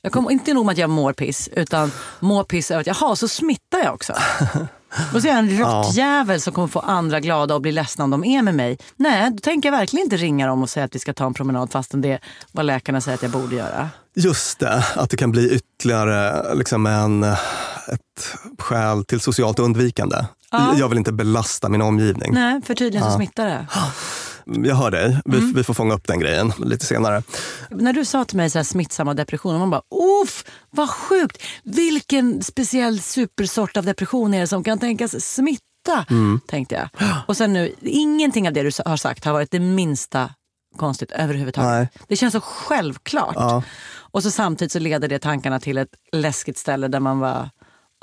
[0.02, 3.16] Jag kommer inte nog med att jag mår piss, utan må piss över att jaha,
[3.16, 4.14] så smittar jag också.
[5.14, 8.10] Och så är jag en råttjävel som kommer få andra glada och bli ledsna om
[8.12, 8.78] de är med mig.
[8.96, 11.34] Nej, då tänker jag verkligen inte ringa dem och säga att vi ska ta en
[11.34, 12.20] promenad fastän det är
[12.52, 13.90] vad läkarna säger att jag borde göra.
[14.16, 20.16] Just det, att det kan bli ytterligare liksom en, ett skäl till socialt undvikande.
[20.52, 20.74] Ja.
[20.78, 22.34] Jag vill inte belasta min omgivning.
[22.34, 23.16] Nej, för tydligen så Ja.
[23.16, 23.68] smittar det.
[24.46, 25.20] Jag hör dig.
[25.26, 25.54] Vi, Mm.
[25.54, 27.24] vi får fånga upp den grejen lite senare.
[27.70, 29.82] När du sa till mig så här smittsamma depressioner, man bara
[30.24, 31.44] uff, vad sjukt.
[31.64, 36.06] Vilken speciell supersort av depression är det som kan tänkas smitta?
[36.10, 36.40] Mm.
[36.48, 36.90] Tänkte jag.
[37.28, 40.30] Och sen nu, ingenting av det du har sagt har varit det minsta
[40.78, 41.70] konstigt överhuvudtaget.
[41.72, 42.06] Nej.
[42.08, 43.36] Det känns så självklart.
[43.36, 43.64] Ja.
[43.96, 47.50] Och så samtidigt så leder det tankarna till ett läskigt ställe där man bara,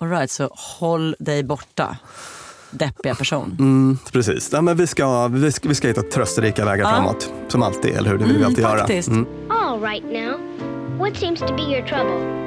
[0.02, 1.96] alright, så håll dig borta.
[2.70, 3.56] Deppiga person.
[3.58, 4.50] Mm, precis.
[4.52, 6.90] Ja, men vi, ska, vi, ska, vi ska hitta trösterika vägar Ja.
[6.90, 7.32] framåt.
[7.48, 8.18] Som alltid, eller hur?
[8.18, 9.08] Det vill vi Mm, alltid faktiskt.
[9.08, 9.18] göra.
[9.18, 9.28] Mm.
[9.50, 10.40] All right now.
[10.98, 12.40] What seems to be your trouble?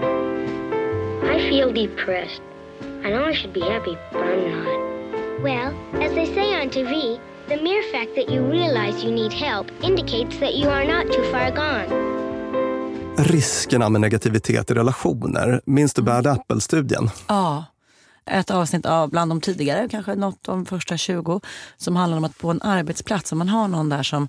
[1.36, 2.42] I feel depressed.
[3.06, 4.68] I know I should be happy, but I'm not.
[5.44, 5.74] Well,
[6.06, 10.40] as they say on TV, the mere fact that you realize you need help indicates
[10.40, 12.14] that you are not too far gone.
[13.18, 15.62] Riskerna med negativitet i relationer.
[15.66, 16.06] Minns du Mm.
[16.24, 17.10] Bad Apple-studien?
[17.28, 17.66] Ja.
[18.26, 21.42] Ett avsnitt av bland de tidigare, kanske något de första 20,
[21.78, 24.28] som handlar om att på en arbetsplats, om man har någon där som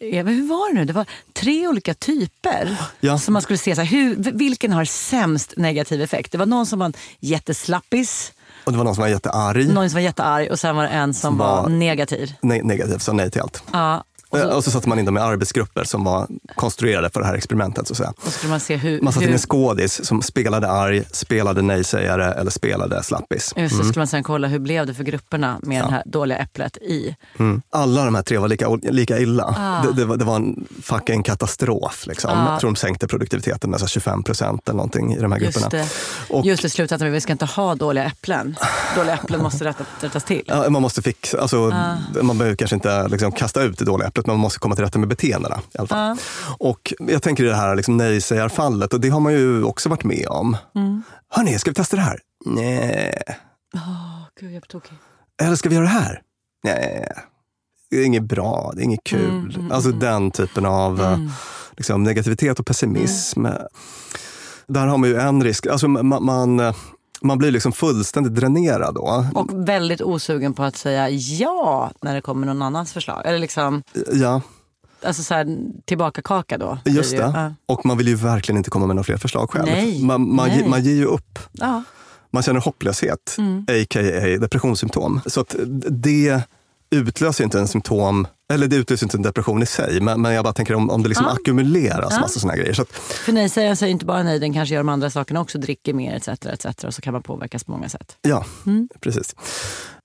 [0.00, 0.84] Eva, hur var det nu?
[0.84, 3.18] Det var tre olika typer Ja.
[3.18, 6.32] som man skulle se, så här, hur, vilken har sämst negativ effekt?
[6.32, 8.32] Det var någon som var en jätteslappis,
[8.64, 9.68] Och det var någon som var jättearg.
[9.74, 12.34] någon som var jättearg och sen var det en som, Som var, var- negativ.
[12.42, 13.62] Ne- negativ, sa nej till allt.
[13.72, 17.20] Ja, och, Och så, så, satte man in dem i arbetsgrupper som var konstruerade för
[17.20, 17.86] det här experimentet.
[17.86, 18.10] Så att säga.
[18.16, 19.00] och så skulle man se hur...
[19.00, 23.52] Man satte in hur en skådis som spelade arg, spelade nej-sägare eller spelade slappis.
[23.56, 23.88] just så Mm.
[23.88, 27.16] skulle man sen kolla hur blev det för grupperna med det här dåliga äpplet i.
[27.38, 27.62] Mm.
[27.70, 29.54] Alla de här tre var lika, lika illa.
[29.58, 29.82] Ah.
[29.86, 32.06] Det, det, var, det var en fucking katastrof.
[32.06, 32.30] Liksom.
[32.30, 32.50] Ah.
[32.50, 35.38] Jag tror de sänkte produktiviteten med så här 25 procent eller någonting i de här
[35.40, 35.82] Just grupperna.
[35.82, 35.88] det,
[36.34, 38.56] Och- just det slutsatsen, vi ska inte ha dåliga äpplen.
[38.96, 40.42] Dåliga äpplen måste rätta, rättas till.
[40.46, 42.22] Ja, man måste fixa, alltså, Ah.
[42.22, 44.84] man behöver kanske inte liksom, kasta ut det dåliga äpplet, men man måste komma till
[44.84, 45.60] rätta med beteendena.
[45.74, 45.98] I alla fall.
[45.98, 46.16] Ja.
[46.58, 50.04] Och jag tänker i det här liksom, nej-sägarfallet, och det har man ju också varit
[50.04, 50.56] med om.
[50.74, 51.02] Mm.
[51.28, 52.20] Hörni, ska vi testa det här?
[52.44, 53.22] Nej.
[53.74, 54.92] Åh, gud, jag tokig.
[55.42, 56.22] Eller ska vi göra det här?
[56.64, 57.12] Nej.
[57.90, 59.30] Det är inget bra, det är inget kul.
[59.30, 60.00] Mm, mm, alltså mm.
[60.00, 61.30] den typen av eh, Mm.
[61.76, 63.46] liksom, negativitet och pessimism.
[64.66, 65.66] Där har man ju en risk.
[65.66, 66.74] Alltså, man, man, eh,
[67.22, 69.26] man blir liksom fullständigt dränerad då.
[69.34, 73.22] Och väldigt osugen på att säga ja när det kommer någon annans förslag.
[73.26, 74.40] Eller liksom, Ja,
[75.02, 76.78] alltså så här, tillbaka kaka då.
[76.84, 77.16] just ju.
[77.18, 77.22] det.
[77.34, 77.54] Ja.
[77.74, 79.64] Och man vill ju verkligen inte komma med några fler förslag själv.
[79.66, 80.58] Nej, man, man, nej.
[80.62, 81.38] ge- man ger ju upp.
[81.52, 81.82] Ja.
[82.30, 83.62] Man känner hopplöshet, Mm.
[83.68, 84.38] a.k.a.
[84.40, 85.20] depressionssymptom.
[85.26, 85.54] Så att
[85.90, 86.42] det
[86.90, 90.44] utlöser inte en symptom, eller det utlöser inte en depression i sig, men, men jag
[90.44, 91.32] bara tänker om, om det liksom Ja.
[91.34, 92.20] ackumuleras Ja.
[92.20, 92.74] massa såna här grejer.
[92.74, 95.58] Så att, För nej-sägaren säger inte bara nej, den kanske gör de andra sakerna också,
[95.58, 96.28] dricker mer etc.
[96.28, 96.84] etc.
[96.84, 98.16] Och så kan man påverkas på många sätt.
[98.22, 98.88] ja, Mm.
[99.00, 99.34] precis.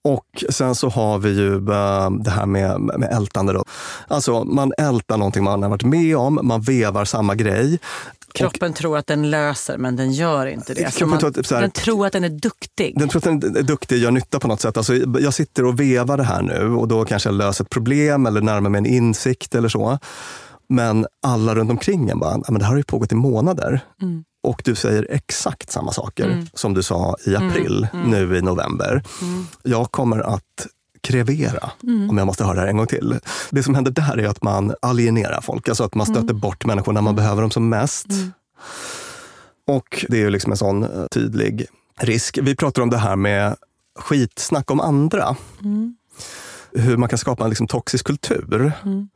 [0.05, 3.53] Och sen så har vi ju eh, det här med, med ältande.
[3.53, 3.65] Då.
[4.07, 7.79] Alltså man ältar någonting man har varit med om, man vevar samma grej.
[8.33, 10.85] Kroppen tror att den löser men den gör inte det.
[10.85, 12.99] Alltså man, tror att här- den tror att den är duktig.
[12.99, 14.77] Den tror att den är duktig, gör nytta på något sätt.
[14.77, 18.25] Alltså, jag sitter och vevar det här nu och då kanske jag löser ett problem
[18.25, 19.99] eller närmar mig en insikt eller så.
[20.69, 23.79] Men alla runt omkring en bara, "Ja, men det här har ju pågått i månader.
[24.01, 24.23] Mm.
[24.43, 26.47] Och du säger exakt samma saker Mm.
[26.53, 28.09] som du sa i april, Mm.
[28.11, 29.03] nu i november.
[29.21, 29.47] Mm.
[29.63, 30.67] Jag kommer att
[31.03, 32.09] krevera Mm.
[32.09, 33.19] om jag måste höra det en gång till.
[33.49, 36.39] Det som händer där är att man alienerar folk, alltså att man stöter Mm.
[36.39, 38.07] bort människor när man behöver dem som mest.
[39.67, 41.65] Och det är ju liksom en sån eh, tydlig
[41.99, 42.39] risk.
[42.41, 43.55] Vi pratar om det här med
[43.99, 45.35] skitsnack om andra.
[45.61, 45.95] Mm.
[46.75, 49.07] Hur man kan skapa en liksom toxisk kultur Mm.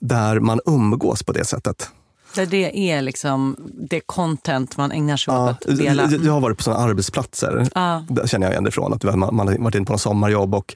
[0.00, 1.90] där man umgås på det sättet.
[2.36, 3.56] Där det är liksom
[3.90, 6.08] det content man ägnar sig åt Ja, att dela.
[6.22, 7.68] jag, har varit på sådana arbetsplatser.
[7.74, 8.04] Ja.
[8.08, 8.92] Där känner jag igen det ifrån.
[8.92, 10.74] Att man, man har varit inne på en sommarjobb och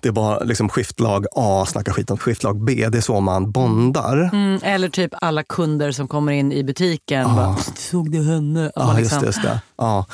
[0.00, 2.88] det är bara liksom skiftlag A snackar skit om skiftlag B.
[2.92, 4.30] Det är så man bondar.
[4.32, 7.24] Mm, eller typ alla kunder som kommer in i butiken.
[7.36, 8.72] Bara, Såg du henne?
[8.74, 9.26] Ja, man just liksom- det.
[9.26, 9.60] Just det.
[9.76, 10.06] Ja.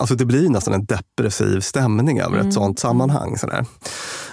[0.00, 2.48] Alltså det blir nästan en depressiv stämning över Mm.
[2.48, 3.38] ett sånt sammanhang.
[3.38, 3.66] Sådär.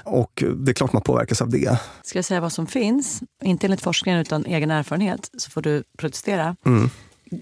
[0.04, 1.80] Och det är klart man påverkas av det.
[2.04, 3.22] Ska jag säga vad som finns?
[3.44, 5.30] Inte enligt forskningen utan egen erfarenhet.
[5.38, 6.56] Så får du protestera.
[6.66, 6.90] Mm.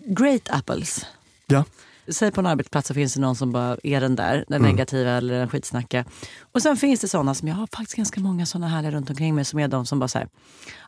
[0.07, 1.05] Great apples.
[1.47, 1.63] Ja.
[2.07, 4.71] Säg på en arbetsplats så finns det någon som bara är den där, den Mm.
[4.71, 6.05] negativa eller den skitsnacka.
[6.53, 9.35] Och sen finns det sådana som jag har faktiskt ganska många sådana här runt omkring
[9.35, 10.27] mig som är de som bara säger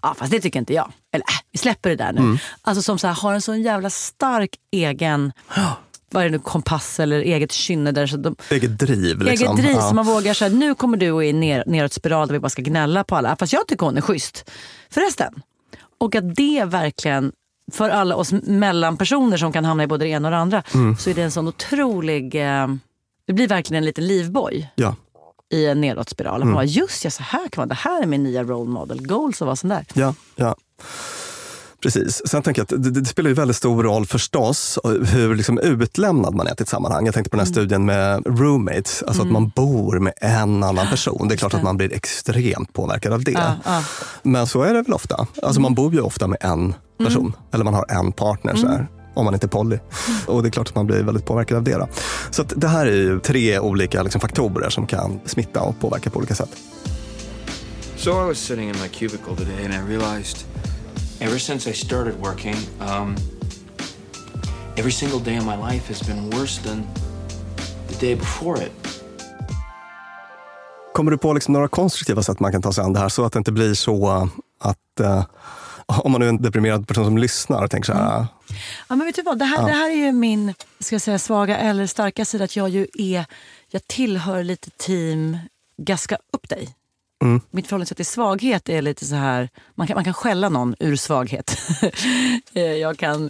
[0.01, 0.91] ja fast det tycker inte jag.
[1.11, 2.21] Eller äh, vi släpper det där nu.
[2.21, 2.37] Mm.
[2.61, 5.31] Alltså som så här, har en sån jävla stark egen,
[6.11, 8.07] vad är det nu, kompass eller eget kynne där.
[8.07, 9.19] Så de, Eget driv.
[9.21, 9.47] Liksom.
[9.47, 9.89] Eget driv Ja.
[9.89, 12.49] så man vågar säga nu kommer du i en ner, neråt spiral där vi bara
[12.49, 13.35] ska gnälla på alla.
[13.39, 14.51] Fast jag tycker hon är schysst.
[14.89, 15.33] Förresten.
[15.99, 17.31] Och att det verkligen,
[17.71, 20.97] för alla oss mellanpersoner som kan hamna i både det ena och det andra, Mm.
[20.97, 22.67] så är det en sån otrolig, eh,
[23.27, 24.95] det blir verkligen en liten livboj Ja.
[25.53, 26.35] i en nedåtspiral.
[26.35, 26.47] Mm.
[26.47, 29.07] Man bara, just ja, så här kan man, det här är min nya role model.
[29.07, 29.85] Goals och vad sånt där.
[29.93, 30.55] Ja, ja.
[31.85, 32.21] Precis.
[32.25, 36.35] Sen tänker jag att det, det spelar ju väldigt stor roll förstås hur liksom utlämnad
[36.35, 37.05] man är till ett sammanhang.
[37.05, 40.87] Jag tänkte på den här studien med roommates, alltså att man bor med en annan
[40.87, 41.27] person.
[41.27, 43.31] Det är klart att man blir extremt påverkad av det.
[43.31, 43.83] Ja, ja.
[44.23, 45.27] Men så är det väl ofta.
[45.43, 48.55] Alltså man bor ju ofta med en person, eller man har en partner.
[48.55, 48.87] Så här.
[49.15, 49.79] Om man inte är poly.
[50.25, 51.77] Och det är klart att man blir väldigt påverkad av det.
[51.77, 51.87] Då.
[52.31, 56.09] Så att det här är ju tre olika liksom, faktorer som kan smitta och påverka
[56.09, 56.49] på olika sätt.
[57.97, 60.54] So I was sitting in my cubicle today and I realized
[61.19, 63.15] ever since I started working, um,
[64.77, 66.83] every single day of my life has been worse than
[67.87, 68.71] the day before it.
[70.93, 73.25] Kommer du på liksom några konstruktiva sätt man kan ta sig an det här så
[73.25, 75.25] att det inte blir så att eh,
[75.85, 78.27] om man nu är en deprimerad person som lyssnar och tänker så här,
[78.89, 79.39] Ja, men vet du vad?
[79.39, 79.65] Det här, Ja.
[79.67, 82.43] det här är ju min ska jag säga, svaga eller starka sida.
[82.43, 83.25] Att jag ju är,
[83.69, 85.37] jag tillhör lite team
[85.77, 86.69] gaska upp dig.
[87.23, 87.41] Mm.
[87.51, 90.95] Mitt förhållningssätt till svaghet är lite så här, man kan, man kan skälla någon ur
[90.95, 91.57] svaghet.
[92.53, 93.29] Eh, jag kan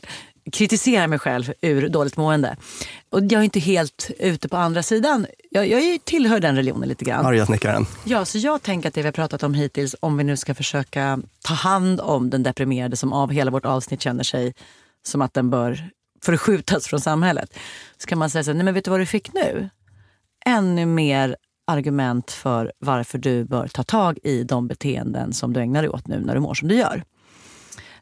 [0.52, 2.58] kritisera mig själv ur dåligt mående.
[3.10, 5.28] Och jag är inte helt ute på andra sidan.
[5.52, 7.26] Jag, jag tillhör den religionen lite grann.
[7.26, 7.86] arga snickaren.
[8.04, 10.56] Ja, så jag tänker att det vi har pratat om hittills, om vi nu ska
[10.56, 14.54] försöka ta hand om den deprimerade som av hela vårt avsnitt känner sig
[15.04, 15.90] som att den bör
[16.26, 17.58] förskjutas från samhället.
[17.98, 19.70] Så kan man säga så här, nej men vet du vad du fick nu?
[20.46, 25.82] Ännu mer argument för varför du bör ta tag i de beteenden som du ägnar
[25.82, 27.04] dig åt nu när du mår som du gör.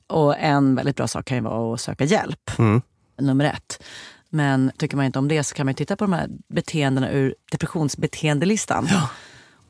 [0.07, 2.81] Och en väldigt bra sak kan ju vara att söka hjälp Mm.
[3.17, 3.83] nummer ett.
[4.29, 7.11] Men tycker man inte om det så kan man ju titta på de här beteendena
[7.11, 8.87] ur depressionsbeteendelistan.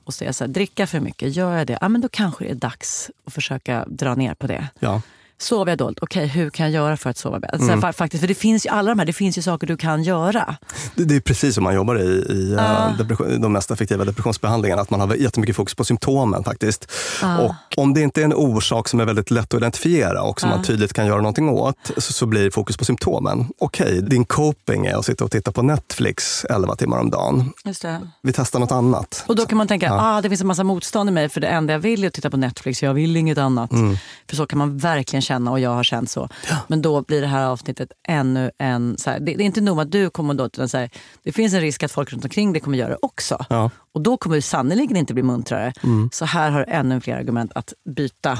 [0.03, 1.77] Och säga så här, dricka för mycket, gör jag det?
[1.81, 4.67] Ja, men då kanske det är dags att försöka dra ner på det.
[4.79, 5.01] Ja.
[5.43, 5.99] Sover jag dåligt?
[6.01, 7.57] Okej, hur kan jag göra för att sova bättre?
[7.57, 7.81] Mm.
[7.81, 9.77] Så här, faktiskt, för det finns ju alla de här, det finns ju saker du
[9.77, 10.55] kan göra.
[10.95, 12.57] Det, det är precis som man jobbar i, i
[12.97, 14.81] depression, de mest effektiva depressionsbehandlingarna.
[14.81, 16.91] Att man har jättemycket fokus på symptomen faktiskt.
[17.21, 17.39] Ja.
[17.39, 20.49] Och om det inte är en orsak som är väldigt lätt att identifiera och som
[20.49, 20.55] Ja.
[20.55, 23.47] man tydligt kan göra någonting åt, så, så blir fokus på symptomen.
[23.59, 27.51] Okej, din coping är att sitta och titta på Netflix 11 timmar om dagen.
[27.65, 28.01] Just det.
[28.21, 29.23] Vi testar något annat.
[29.27, 31.47] Och då kan man tänka, ah, det finns en massa motstånd i mig för det
[31.47, 33.71] enda jag vill är att titta på Netflix, jag vill inget annat.
[33.71, 33.97] Mm.
[34.29, 36.29] För så kan man verkligen känna och jag har känt så.
[36.67, 38.97] Men då blir det här avsnittet ännu en...
[38.97, 40.89] Så här, det, det är inte nog med att du kommer då, utan så här,
[41.23, 43.45] det finns en risk att folk runt omkring dig kommer göra det också.
[43.49, 43.69] Ja.
[43.93, 45.73] Och då kommer du sannoliken inte bli muntrare.
[45.83, 46.09] Mm.
[46.13, 48.39] Så här har du ännu fler argument att byta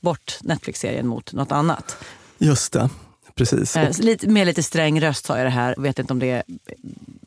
[0.00, 1.96] bort Netflix-serien mot något annat.
[2.38, 2.90] Just det,
[3.34, 3.76] precis.
[3.76, 5.74] Eh, lite, med lite sträng röst sa jag det här.
[5.78, 6.42] Vet inte om det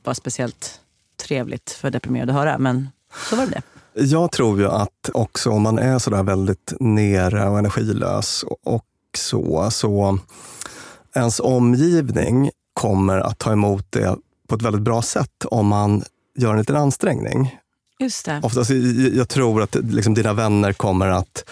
[0.04, 0.80] var speciellt
[1.18, 2.90] trevligt för deprimerade att höra, men
[3.30, 3.62] så var det det.
[4.04, 8.84] Jag tror ju att också om man är sådär väldigt nere och energilös och
[9.18, 10.20] så, så
[11.16, 14.16] ens omgivning kommer att ta emot det
[14.50, 16.04] på ett väldigt bra sätt om man
[16.38, 17.58] gör en liten ansträngning.
[18.00, 18.40] Just det.
[18.44, 18.70] Oftast,
[19.14, 21.50] jag- tror att liksom, dina vänner kommer att,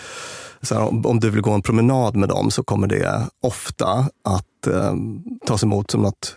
[0.61, 3.87] så här, om- om du vill gå en promenad med dem så kommer det ofta
[4.23, 4.93] att eh,
[5.45, 6.35] tas emot som något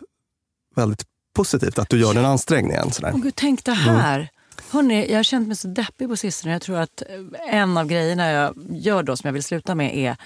[0.76, 1.02] väldigt
[1.36, 2.90] positivt, att du gör den ansträngningen.
[2.92, 3.12] Sådär.
[3.14, 4.28] Åh gud, tänk det här.
[4.70, 6.52] Hörrni, jag har känt mig så deppig på sistone.
[6.52, 7.02] Jag tror att
[7.48, 10.16] eh, en av grejerna jag gör då som jag vill sluta med är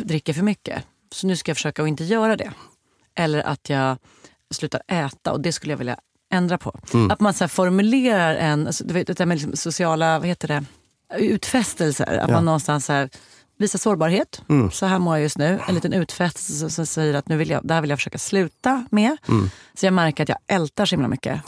[0.00, 0.82] dricka för mycket.
[1.12, 2.50] Så nu ska jag försöka att inte göra det.
[3.14, 3.96] Eller att jag
[4.50, 5.96] slutar äta och det skulle jag vilja
[6.32, 6.80] ändra på.
[6.94, 7.10] Mm.
[7.10, 10.48] Att man så formulerar en, alltså, du vet, det där med liksom sociala, vad heter
[10.48, 10.64] det,
[11.18, 12.18] utfästelser.
[12.18, 12.34] Att Ja.
[12.34, 13.10] man någonstans så här,
[13.58, 14.42] visar sårbarhet.
[14.48, 14.70] Mm.
[14.70, 15.60] Så här mår jag just nu.
[15.68, 18.18] En liten utfästelse som, som säger att nu vill jag, det här vill jag försöka
[18.18, 19.16] sluta med.
[19.28, 19.50] Mm.
[19.74, 21.40] Så jag märker att jag ältar så himla mycket.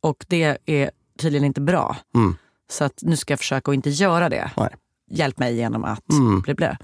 [0.00, 1.96] Och det är tydligen inte bra.
[2.14, 2.36] Mm.
[2.70, 4.50] Så att nu ska jag försöka att inte göra det.
[5.10, 6.40] Hjälp mig genom att Mm.
[6.40, 6.76] bli blö.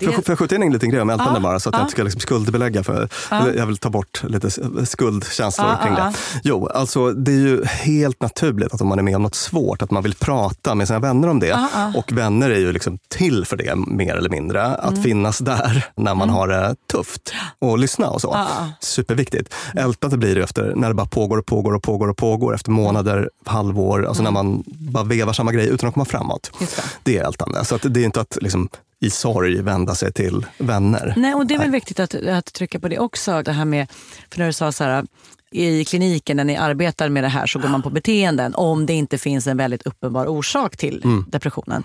[0.00, 1.78] Får jag, får jag skjuta in en liten grej om Ja, bara så att ja.
[1.78, 2.84] jag inte ska liksom skuldbelägga?
[2.84, 3.08] För,
[3.56, 4.50] Jag vill ta bort lite
[4.86, 6.12] skuldkänslor kring det.
[6.44, 9.82] Jo, alltså det är ju helt naturligt att om man är med om något svårt,
[9.82, 11.58] att man vill prata med sina vänner om det.
[11.96, 14.66] Och vänner är ju liksom till för det mer eller mindre.
[14.66, 15.02] Att Mm.
[15.02, 16.34] finnas där när man Mm.
[16.34, 18.46] har det tufft och lyssna och så.
[18.80, 19.54] Superviktigt.
[19.74, 22.70] Ältande blir det efter när det bara pågår och pågår och pågår och pågår efter
[22.70, 24.34] månader, halvår, alltså Mm.
[24.34, 26.50] när man bara vevar samma grej utan att komma framåt.
[26.60, 26.82] Just det.
[27.02, 27.64] Det är ältande.
[27.64, 28.68] Så att det är inte att liksom,
[29.00, 31.14] i sorg vända sig till vänner.
[31.16, 33.42] Nej, och det är väl viktigt att, att trycka på det också.
[33.42, 33.90] Det här med,
[34.30, 35.06] för när du sa så här,
[35.50, 38.92] i kliniken när ni arbetar med det här så går man på beteenden om det
[38.92, 41.24] inte finns en väldigt uppenbar orsak till Mm.
[41.28, 41.82] depressionen.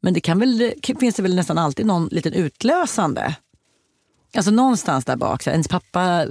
[0.00, 3.36] Men det kan väl, finns det väl nästan alltid någon liten utlösande.
[4.36, 5.42] Alltså någonstans där bak.
[5.42, 6.26] Så ens pappa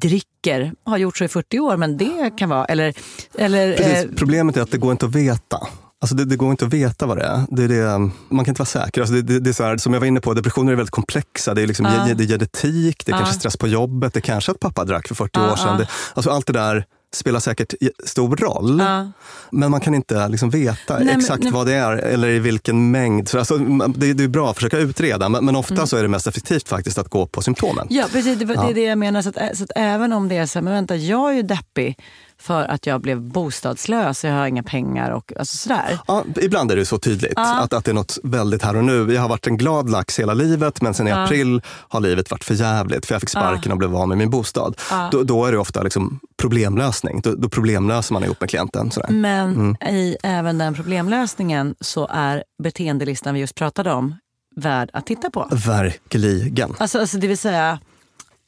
[0.00, 2.64] dricker, har gjort så i 40 år, men det kan vara...
[2.64, 2.94] Eller,
[3.38, 4.04] eller, Precis.
[4.04, 5.66] eh, Problemet är att det går inte att veta.
[6.04, 7.42] Alltså det, det går inte att veta vad det är.
[7.50, 7.98] Det det,
[8.28, 9.00] man kan inte vara säker.
[9.00, 10.90] Alltså det, det, det är så här, som jag var inne på, depressioner är väldigt
[10.90, 11.54] komplexa.
[11.54, 12.14] Det är, liksom, Ja.
[12.14, 13.18] det är genetik, det är Ja.
[13.18, 15.76] kanske stress på jobbet, det är kanske att pappa drack för 40 Ja, år sedan.
[15.80, 15.86] ja.
[16.14, 16.84] Alltså allt det där
[17.14, 17.74] spelar säkert
[18.04, 18.82] stor roll.
[19.50, 21.52] Men man kan inte liksom veta Nej, men- exakt nej.
[21.52, 23.28] vad det är eller i vilken mängd.
[23.28, 26.08] Så alltså, det, det är bra att försöka utreda, men, men ofta så är det
[26.08, 27.86] mest effektivt faktiskt att gå på symptomen.
[27.90, 28.38] Ja, precis.
[28.38, 28.70] Det, var- det Ja.
[28.70, 29.22] är det jag menar.
[29.22, 31.42] Så att, så att även om det är så här, men vänta, jag är ju
[31.42, 31.98] deppig
[32.44, 35.98] för att jag blev bostadslös, jag har inga pengar och alltså sådär.
[36.06, 37.60] Ja, ibland är det så tydligt Ja.
[37.60, 39.12] att, att det är något väldigt här och nu.
[39.14, 41.24] Jag har varit en glad lax hela livet men sen i Ja.
[41.24, 44.30] april har livet varit för jävligt för jag fick sparken och blev av med min
[44.30, 44.76] bostad.
[45.12, 47.20] Då, då är det ofta liksom problemlösning.
[47.20, 48.90] Då, då problemlöser man ihop med klienten.
[48.90, 49.08] Sådär.
[49.10, 49.76] Men Mm.
[49.94, 54.14] i även den problemlösningen så är beteendelistan vi just pratade om
[54.56, 55.48] värd att titta på.
[55.52, 56.74] Verkligen.
[56.78, 57.78] Alltså, alltså det vill säga,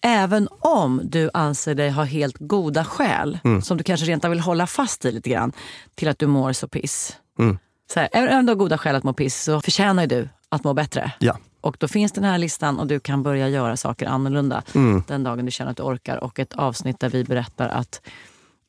[0.01, 3.63] även om du anser dig ha helt goda skäl, Mm.
[3.63, 5.53] som du kanske rent vill hålla fast i lite grann,
[5.95, 7.17] till att du mår så piss.
[7.39, 7.59] Mm.
[7.93, 10.65] Så här, även om du har goda skäl att må piss så förtjänar du att
[10.65, 11.13] må bättre.
[11.19, 11.39] Ja.
[11.61, 15.03] Och då finns den här listan och du kan börja göra saker annorlunda Mm.
[15.09, 16.17] den dagen du känner att du orkar.
[16.25, 18.01] Och ett avsnitt där vi berättar att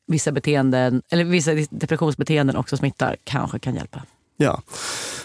[0.06, 4.02] vissa beteenden, eller vissa depressionsbeteenden också smittar, kanske kan hjälpa.
[4.40, 4.62] Ja,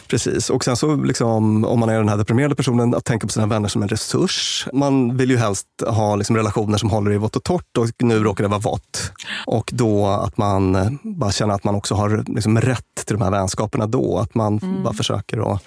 [0.08, 0.50] precis.
[0.50, 3.46] Och sen så liksom, om man är den här deprimerade personen, att tänka på sina
[3.46, 4.68] vänner som en resurs.
[4.74, 8.20] Man vill ju helst ha liksom relationer som håller i vått och torrt och nu
[8.24, 9.12] råkar det vara vått.
[9.48, 13.24] Och då att man eh, bara känner att man också har liksom rätt till de
[13.24, 14.18] här vänskaperna då.
[14.18, 14.84] Att man Mm.
[14.84, 15.64] bara försöker att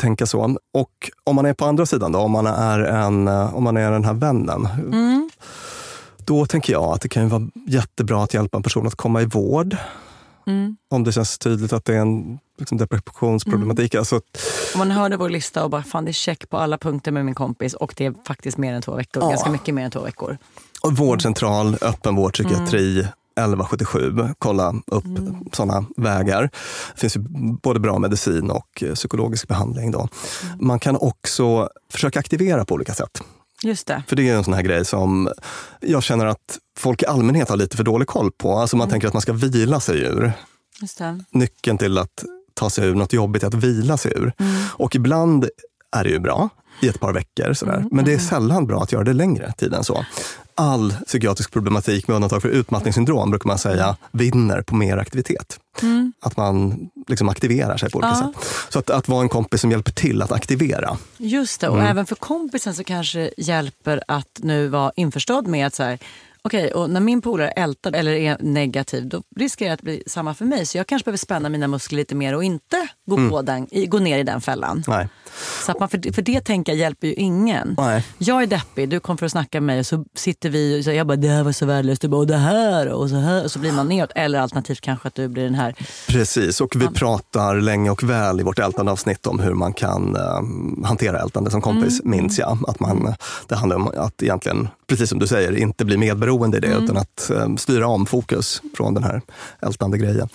[0.00, 0.56] tänka så.
[0.74, 3.76] Och om man är på andra sidan då, om man är, en, eh, om man
[3.76, 4.66] är den här vännen.
[4.66, 5.30] Mm.
[6.18, 9.22] Då tänker jag att det kan ju vara jättebra att hjälpa en person att komma
[9.22, 9.76] i vård.
[10.46, 10.76] Mm.
[10.90, 13.94] Om det känns tydligt att det är en liksom, depressionsproblematik.
[13.94, 14.00] Mm.
[14.00, 14.16] Alltså,
[14.74, 17.24] Om man hörde vår lista och bara, fan det är check på alla punkter med
[17.24, 19.22] min kompis och det är faktiskt mer än två veckor.
[19.22, 19.28] Ja.
[19.30, 20.38] Ganska mycket mer än två veckor.
[20.82, 24.28] och vårdcentral, öppenvårdpsykiatri, 1177.
[24.38, 25.34] Kolla upp Mm.
[25.52, 26.42] sådana vägar.
[26.94, 27.20] Det finns ju
[27.62, 29.90] både bra medicin och psykologisk behandling.
[29.90, 29.98] Då.
[29.98, 30.66] Mm.
[30.66, 33.22] Man kan också försöka aktivera på olika sätt.
[33.62, 34.02] Just det.
[34.08, 35.32] För det är en sån här grej som
[35.80, 38.58] jag känner att folk i allmänhet har lite för dålig koll på.
[38.58, 40.32] Alltså man tänker att man ska vila sig ur.
[40.80, 41.24] Just det.
[41.30, 44.32] Nyckeln till att ta sig ur något jobbigt är att vila sig ur.
[44.38, 44.62] Mm.
[44.68, 45.48] Och ibland
[45.96, 46.48] är det ju bra
[46.82, 47.52] i ett par veckor.
[47.52, 47.84] Sådär.
[47.90, 50.04] Men det är sällan bra att göra det längre tid än så.
[50.58, 55.58] All psykiatrisk problematik med undantag för utmattningssyndrom brukar man säga vinner på mer aktivitet.
[55.82, 56.12] Mm.
[56.20, 58.32] Att man liksom aktiverar sig på olika Ja.
[58.40, 58.46] sätt.
[58.68, 60.96] Så att, att vara en kompis som hjälper till att aktivera.
[61.16, 61.86] Just det, och Mm.
[61.90, 65.98] även för kompisen så kanske hjälper att nu vara införstådd med att så här,
[66.46, 70.34] okej, och när min polare ältar eller är negativ då riskerar det att bli samma
[70.34, 70.66] för mig.
[70.66, 73.30] Så jag kanske behöver spänna mina muskler lite mer och inte gå, Mm.
[73.30, 74.84] på den, gå ner i den fällan.
[74.86, 75.08] Nej.
[75.66, 77.74] Så att man, för, för det tänka hjälper ju ingen.
[77.78, 78.04] Nej.
[78.18, 80.84] Jag är deppig, du kom för att snacka med mig och så sitter vi och
[80.84, 83.16] så jag bara det här var så värdelöst, du bara och det här och så
[83.16, 83.44] här.
[83.44, 84.10] Och så blir man neråt.
[84.14, 85.74] Eller alternativt kanske att du blir den här
[86.08, 90.16] Precis, och vi pratar länge och väl i vårt ältande avsnitt om hur man kan
[90.16, 92.10] eh, hantera ältande som kompis, Mm.
[92.10, 92.58] minns jag.
[92.68, 93.14] Att man,
[93.48, 96.84] det handlar om att egentligen, precis som du säger, inte bli medberoende i det Mm.
[96.84, 99.22] utan att eh, styra om fokus från den här
[99.62, 100.28] ältande grejen.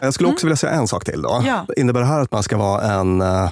[0.00, 1.22] Jag skulle också vilja säga en sak till.
[1.22, 1.34] Då.
[1.34, 1.46] Mm.
[1.46, 1.66] Ja.
[1.76, 3.50] Innebär det här att man ska vara en eh,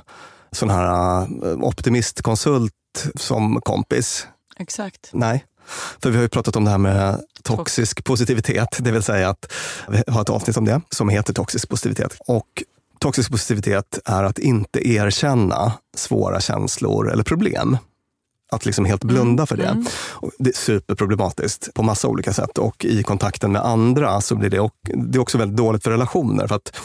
[0.52, 2.72] sån här eh, optimistkonsult
[3.14, 4.26] som kompis?
[4.58, 5.10] Exakt.
[5.12, 5.44] Nej.
[6.02, 9.52] För vi har ju pratat om det här med toxisk positivitet, det vill säga att
[9.88, 12.16] vi har ett avsnitt om det som heter toxisk positivitet.
[12.26, 12.62] Och
[12.98, 17.78] toxisk positivitet är att inte erkänna svåra känslor eller problem.
[18.50, 19.84] Att liksom helt blunda för det.
[20.10, 22.58] Och Det är superproblematiskt på massa olika sätt.
[22.58, 25.90] Och i kontakten med andra så blir det, och, det är också väldigt dåligt för
[25.90, 26.46] relationer.
[26.46, 26.76] För att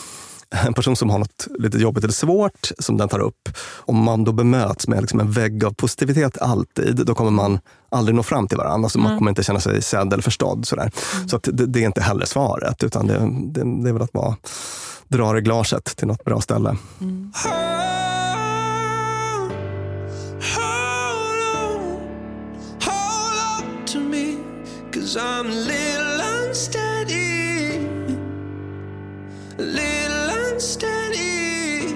[0.66, 4.24] en person som har något lite jobbigt eller svårt som den tar upp, om man
[4.24, 7.60] då bemöts med liksom en vägg av positivitet alltid, då kommer man
[7.92, 8.86] aldrig nå fram till varandra.
[8.86, 9.18] Alltså Man Mm.
[9.20, 10.68] kommer inte känna sig sedd eller förstådd.
[10.68, 10.92] Sådär.
[11.28, 14.12] Så att det, det är inte heller svaret, utan det, det, det är väl att
[14.12, 14.36] bara
[15.08, 16.70] dra reglaget till något bra ställe.
[17.00, 17.85] Hold
[25.06, 27.78] cause I'm a little unsteady.
[29.60, 31.96] A little unsteady.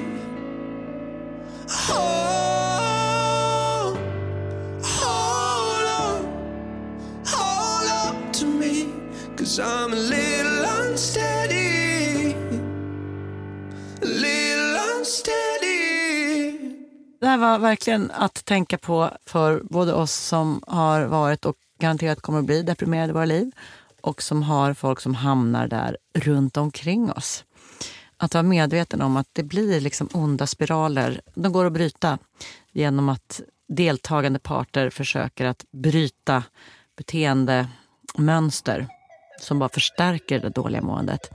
[1.87, 3.17] Hold,
[4.83, 6.21] hold up,
[7.25, 8.93] hold up to me,
[9.37, 12.35] cause I'm a little unsteady.
[14.01, 15.49] A little unsteady.
[17.19, 22.21] Det här var verkligen att tänka på för både oss som har varit och garanterat
[22.21, 23.51] kommer att bli deprimerade i våra liv
[24.01, 27.43] och som har folk som hamnar där runt omkring oss.
[28.17, 31.21] Att vara medveten om att det blir liksom onda spiraler.
[31.35, 32.17] De går att bryta
[32.71, 36.43] genom att deltagande parter försöker att bryta
[36.97, 38.87] beteendemönster
[39.41, 41.29] som bara förstärker det dåliga måendet.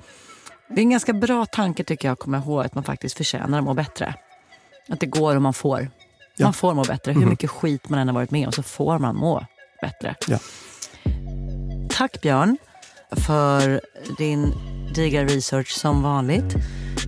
[0.69, 3.59] Det är en ganska bra tanke tycker jag att komma ihåg att man faktiskt förtjänar
[3.59, 4.15] att må bättre.
[4.89, 5.91] Att det går och man får.
[6.37, 6.47] Ja.
[6.47, 7.13] Man får må bättre.
[7.13, 7.29] Hur Mhm.
[7.31, 9.47] mycket skit man än har varit med om så får man må
[9.87, 10.14] bättre.
[10.26, 10.39] Ja.
[11.91, 12.57] Tack Björn.
[13.16, 13.80] för
[14.18, 14.53] din
[14.95, 16.57] digra research som vanligt.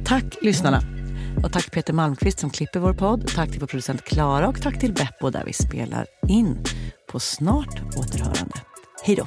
[0.04, 0.80] Tack lyssnarna.
[1.44, 3.28] Och tack Peter Malmqvist som klipper vår podd.
[3.34, 6.58] Tack till vår producent Klara och tack till Beppo där vi spelar in.
[7.12, 8.54] På snart återhörande.
[9.04, 9.26] Hej då.